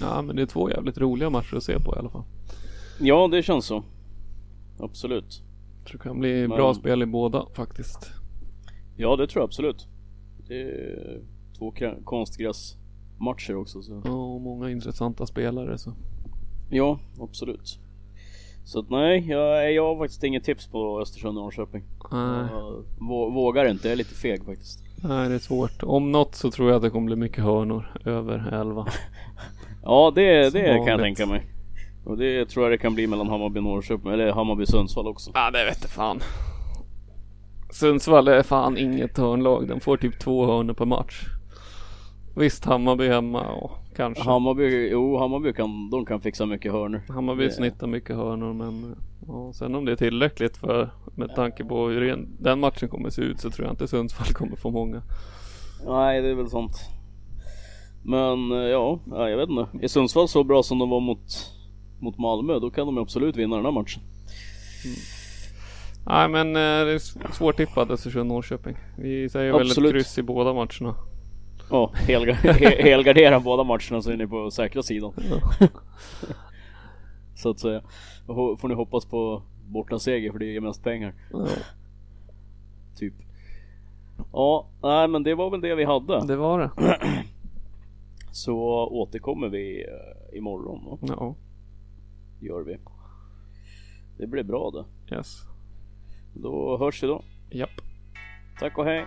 Ja, 0.00 0.22
men 0.22 0.36
det 0.36 0.42
är 0.42 0.46
två 0.46 0.70
jävligt 0.70 0.98
roliga 0.98 1.30
matcher 1.30 1.56
att 1.56 1.62
se 1.62 1.78
på 1.80 1.94
i 1.96 1.98
alla 1.98 2.10
fall. 2.10 2.24
Ja, 3.00 3.28
det 3.28 3.42
känns 3.42 3.64
så. 3.66 3.84
Absolut. 4.78 5.42
Jag 5.78 5.86
tror 5.90 5.98
det 5.98 6.02
kan 6.08 6.20
bli 6.20 6.40
Men- 6.40 6.50
bra 6.56 6.74
spel 6.74 7.02
i 7.02 7.06
båda 7.06 7.46
faktiskt. 7.54 8.10
Ja, 8.96 9.16
det 9.16 9.26
tror 9.26 9.40
jag 9.42 9.46
absolut. 9.46 9.86
Det 10.48 10.62
är 10.62 11.20
två 11.58 11.70
kra- 11.72 12.04
konstgräsmatcher 13.18 13.56
också. 13.56 13.82
Så. 13.82 14.02
Ja, 14.04 14.10
och 14.12 14.40
många 14.40 14.70
intressanta 14.70 15.26
spelare 15.26 15.78
så. 15.78 15.92
Ja, 16.70 16.98
absolut. 17.20 17.78
Så 18.64 18.78
att 18.80 18.90
nej, 18.90 19.26
jag, 19.30 19.72
jag 19.72 19.86
har 19.94 19.98
faktiskt 19.98 20.24
inget 20.24 20.44
tips 20.44 20.66
på 20.66 21.00
Östersund 21.00 21.38
och 21.38 21.44
Norrköping. 21.44 21.82
Nej, 22.12 22.46
Jag 22.52 22.84
vå- 23.00 23.34
vågar 23.34 23.70
inte, 23.70 23.88
jag 23.88 23.92
är 23.92 23.96
lite 23.96 24.14
feg 24.14 24.44
faktiskt. 24.44 24.84
nej, 25.02 25.28
det 25.28 25.34
är 25.34 25.38
svårt. 25.38 25.82
Om 25.82 26.12
något 26.12 26.34
så 26.34 26.50
tror 26.50 26.68
jag 26.68 26.76
att 26.76 26.82
det 26.82 26.90
kommer 26.90 27.06
bli 27.06 27.16
mycket 27.16 27.44
hörnor. 27.44 28.00
Över 28.04 28.52
11. 28.60 28.86
Ja, 29.82 30.12
det, 30.14 30.50
det 30.52 30.62
kan 30.76 30.86
jag 30.86 31.00
tänka 31.00 31.26
mig. 31.26 31.46
Och 32.04 32.18
det 32.18 32.46
tror 32.48 32.64
jag 32.64 32.72
det 32.72 32.78
kan 32.78 32.94
bli 32.94 33.06
mellan 33.06 33.28
Hammarby 33.28 33.58
och 33.58 33.64
Norrköping, 33.64 34.12
eller 34.12 34.32
Hammarby 34.32 34.64
och 34.64 34.68
Sundsvall 34.68 35.06
också. 35.06 35.30
Ja, 35.34 35.50
det 35.50 35.64
vet 35.64 35.90
fan. 35.90 36.20
Sundsvall 37.70 38.28
är 38.28 38.42
fan 38.42 38.78
inget 38.78 39.18
hörnlag. 39.18 39.68
De 39.68 39.80
får 39.80 39.96
typ 39.96 40.18
två 40.20 40.46
hörnor 40.46 40.74
per 40.74 40.84
match. 40.84 41.24
Visst, 42.38 42.64
Hammarby 42.64 43.08
hemma 43.08 43.48
och 43.48 43.70
kanske. 43.96 44.24
Hammarby, 44.24 44.88
jo 44.92 45.18
Hammarby 45.18 45.52
kan, 45.52 45.90
de 45.90 46.06
kan 46.06 46.20
fixa 46.20 46.46
mycket 46.46 46.72
hörnor. 46.72 47.00
Hammarby 47.08 47.44
Det- 47.44 47.50
snittar 47.52 47.86
mycket 47.86 48.16
hörnor 48.16 48.52
men 48.52 48.96
ja, 49.26 49.52
sen 49.54 49.74
om 49.74 49.84
det 49.84 49.92
är 49.92 49.96
tillräckligt 49.96 50.56
för 50.56 50.90
med 51.14 51.34
tanke 51.34 51.64
på 51.64 51.88
hur 51.88 52.00
den- 52.00 52.36
den 52.40 52.60
matchen 52.60 52.88
kommer 52.88 53.10
se 53.10 53.22
ut 53.22 53.40
så 53.40 53.50
tror 53.50 53.66
jag 53.66 53.72
inte 53.72 53.88
Sundsvall 53.88 54.26
kommer 54.34 54.56
få 54.56 54.70
många. 54.70 55.02
Nej, 55.86 56.22
det 56.22 56.28
är 56.28 56.34
väl 56.34 56.50
sånt. 56.50 56.72
Men 58.02 58.52
eh, 58.52 58.58
ja, 58.58 58.98
ja, 59.10 59.28
jag 59.30 59.36
vet 59.36 59.48
inte. 59.48 59.66
Är 59.84 59.88
Sundsvall 59.88 60.28
så 60.28 60.44
bra 60.44 60.62
som 60.62 60.78
de 60.78 60.90
var 60.90 61.00
mot, 61.00 61.52
mot 61.98 62.18
Malmö, 62.18 62.58
då 62.58 62.70
kan 62.70 62.86
de 62.86 62.98
absolut 62.98 63.36
vinna 63.36 63.56
den 63.56 63.64
här 63.64 63.72
matchen. 63.72 64.02
Nej 66.06 66.28
men 66.28 66.46
eh, 66.48 66.60
det 66.86 66.92
är 66.92 67.32
svårtippat 67.32 67.90
Östersund-Norrköping. 67.90 68.76
Vi 68.98 69.28
säger 69.28 69.52
väl 69.52 69.60
Absolut. 69.62 69.88
ett 69.90 69.94
kryss 69.94 70.18
i 70.18 70.22
båda 70.22 70.52
matcherna. 70.52 70.94
Ja, 71.70 71.90
helga, 71.94 72.32
he, 72.34 72.82
helgardera 72.82 73.40
båda 73.40 73.64
matcherna 73.64 74.02
så 74.02 74.10
är 74.10 74.16
ni 74.16 74.26
på 74.26 74.50
säkra 74.50 74.82
sidan. 74.82 75.12
så 77.34 77.50
att 77.50 77.60
säga. 77.60 77.82
Då 78.26 78.56
får 78.56 78.68
ni 78.68 78.74
hoppas 78.74 79.04
på 79.04 79.42
borta 79.66 79.98
seger 79.98 80.32
för 80.32 80.38
det 80.38 80.44
ger 80.46 80.60
mest 80.60 80.84
pengar. 80.84 81.14
Ja, 81.32 81.46
Typ. 82.96 83.14
Ja, 84.32 84.66
nej 84.82 85.08
men 85.08 85.22
det 85.22 85.34
var 85.34 85.50
väl 85.50 85.60
det 85.60 85.74
vi 85.74 85.84
hade. 85.84 86.26
det 86.26 86.36
var 86.36 86.58
det. 86.58 86.70
Så 88.32 88.56
återkommer 88.88 89.48
vi 89.48 89.84
eh, 89.84 90.38
imorgon. 90.38 90.84
va? 90.84 90.98
Ja, 91.00 91.34
Gör 92.40 92.62
vi. 92.62 92.78
Det 94.18 94.26
blir 94.26 94.42
bra 94.42 94.70
det. 94.70 95.14
yes. 95.16 95.42
Då 96.34 96.78
hörs 96.78 97.02
vi 97.02 97.06
då. 97.06 97.22
Japp. 97.50 97.70
Tack 98.60 98.78
och 98.78 98.84
hej. 98.84 99.06